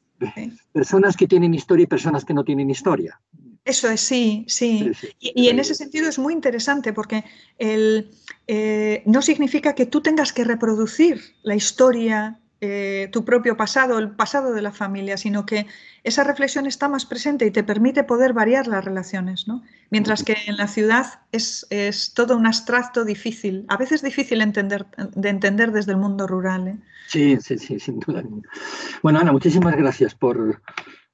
personas 0.73 1.17
que 1.17 1.27
tienen 1.27 1.55
historia 1.55 1.85
y 1.85 1.89
personas 1.89 2.25
que 2.25 2.35
no 2.35 2.45
tienen 2.45 2.71
historia. 2.71 3.21
Eso 3.65 3.89
es, 3.89 4.01
sí, 4.01 4.45
sí. 4.47 4.93
y, 5.21 5.49
en 5.49 5.59
ese 5.59 5.75
sentido 5.75 6.09
es 6.09 6.19
muy 6.19 6.35
interesante 6.35 6.93
porque 6.93 7.25
el, 7.59 8.11
eh, 8.47 9.03
no 9.07 9.23
significa 9.23 9.75
que 9.75 9.87
tú 9.87 10.03
tengas 10.03 10.35
que 10.35 10.45
reproducir 10.45 11.21
la 11.43 11.55
historia 11.55 12.39
eh, 12.67 13.11
tu 13.13 13.27
propio 13.27 13.59
pasado, 13.59 13.99
el 13.99 14.13
pasado 14.13 14.55
de 14.55 14.63
la 14.63 14.73
familia, 14.73 15.19
sino 15.19 15.45
que 15.45 15.67
esa 16.03 16.25
reflexión 16.25 16.65
está 16.65 16.89
más 16.89 17.05
presente 17.05 17.45
y 17.45 17.51
te 17.51 17.63
permite 17.63 18.05
poder 18.05 18.33
variar 18.33 18.69
las 18.69 18.83
relaciones, 18.83 19.47
¿no? 19.47 19.63
Mientras 19.91 20.25
que 20.25 20.35
en 20.47 20.57
la 20.57 20.67
ciudad 20.67 21.21
es, 21.31 21.67
todo 22.15 22.35
un 22.37 22.47
abstracto 22.47 23.05
difícil, 23.05 23.67
a 23.69 23.77
veces 23.77 24.01
difícil 24.01 24.41
entender, 24.41 24.87
de 25.15 25.29
entender 25.29 25.73
desde 25.73 25.93
el 25.93 25.99
mundo 25.99 26.27
rural. 26.27 26.69
¿eh? 26.69 26.77
Sí, 27.09 27.37
sí, 27.39 27.59
sí, 27.59 27.79
sin 27.79 28.01
duda. 28.01 28.23
Bueno, 29.03 29.19
Ana, 29.19 29.33
muchísimas 29.33 29.77
gracias 29.77 30.15
por, 30.15 30.63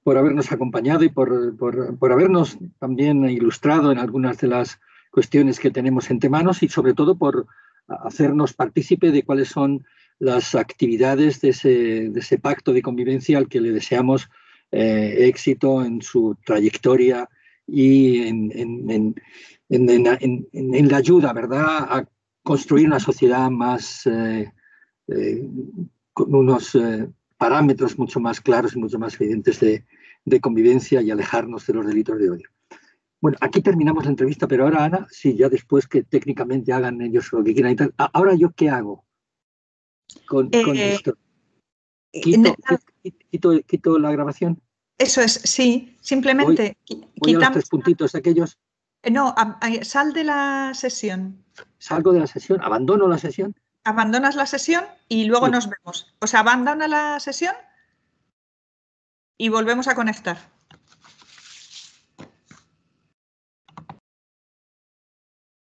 por 0.02 0.16
habernos 0.16 0.50
acompañado 0.52 1.04
y 1.04 1.08
por, 1.10 1.56
por, 1.56 2.12
habernos 2.12 2.58
también 2.78 3.28
ilustrado 3.28 3.92
en 3.92 3.98
algunas 3.98 4.38
de 4.38 4.48
las 4.48 4.80
cuestiones 5.10 5.58
que 5.58 5.70
tenemos 5.70 6.10
entre 6.10 6.30
manos 6.30 6.62
y 6.62 6.68
sobre 6.68 6.94
todo 6.94 7.18
por 7.18 7.46
hacernos 7.86 8.52
partícipe 8.54 9.10
de 9.10 9.24
cuáles 9.24 9.48
son 9.48 9.84
las 10.18 10.54
actividades 10.54 11.40
de 11.40 11.48
ese, 11.48 12.38
pacto 12.38 12.72
de 12.72 12.82
convivencia 12.82 13.38
al 13.38 13.48
que 13.48 13.60
le 13.60 13.72
deseamos 13.72 14.28
eh, 14.70 15.16
éxito 15.26 15.84
en 15.84 16.00
su 16.00 16.36
trayectoria 16.44 17.28
y 17.66 18.22
en, 18.22 19.14
la 20.88 20.96
ayuda, 20.96 21.32
¿verdad?, 21.32 21.86
a 21.90 22.08
construir 22.42 22.86
una 22.86 23.00
sociedad 23.00 23.50
más 23.50 24.06
eh, 24.06 24.52
eh, 25.08 25.48
con 26.12 26.34
unos 26.34 26.76
parámetros 27.40 27.98
mucho 27.98 28.20
más 28.20 28.38
claros 28.38 28.76
y 28.76 28.78
mucho 28.78 28.98
más 28.98 29.18
evidentes 29.18 29.58
de, 29.60 29.82
convivencia 30.42 31.00
y 31.00 31.10
alejarnos 31.10 31.66
de 31.66 31.72
los 31.72 31.86
delitos 31.86 32.18
de 32.18 32.30
odio. 32.30 32.48
Bueno, 33.18 33.38
aquí 33.40 33.62
terminamos 33.62 34.04
la 34.04 34.10
entrevista, 34.10 34.46
pero 34.46 34.64
ahora, 34.64 34.84
Ana, 34.84 35.06
sí, 35.10 35.34
ya 35.34 35.48
después 35.48 35.86
que 35.88 36.02
técnicamente 36.02 36.70
hagan 36.74 37.00
ellos 37.00 37.32
lo 37.32 37.42
que 37.42 37.54
quieran 37.54 37.72
y 37.72 37.76
tal. 37.76 37.94
Ahora, 37.96 38.34
¿yo 38.34 38.50
qué 38.50 38.68
hago 38.68 39.06
con, 40.26 40.48
eh, 40.52 40.62
eh, 40.74 40.92
esto? 40.94 41.16
Eh, 42.12 43.62
¿Quito, 43.66 43.98
la 43.98 44.12
grabación? 44.12 44.60
Eso 44.98 45.22
es, 45.22 45.32
sí. 45.32 45.96
Simplemente 46.02 46.76
voy, 46.90 47.34
voy. 47.34 47.42
A 47.42 47.50
tres 47.50 47.70
puntitos 47.70 48.14
aquellos. 48.14 48.58
No, 49.10 49.34
sal 49.80 50.12
de 50.12 50.24
la 50.24 50.72
sesión. 50.74 51.42
Salgo 51.78 52.12
de 52.12 52.20
la 52.20 52.26
sesión, 52.26 52.60
abandono 52.60 53.08
la 53.08 53.16
sesión 53.16 53.54
abandonas 53.84 54.36
la 54.36 54.46
sesión 54.46 54.84
y 55.08 55.24
luego 55.24 55.48
nos 55.48 55.68
vemos. 55.68 56.14
O 56.20 56.26
sea, 56.26 56.40
abandona 56.40 56.88
la 56.88 57.20
sesión 57.20 57.54
y 59.38 59.48
volvemos 59.48 59.88
a 59.88 59.94
conectar. 59.94 60.38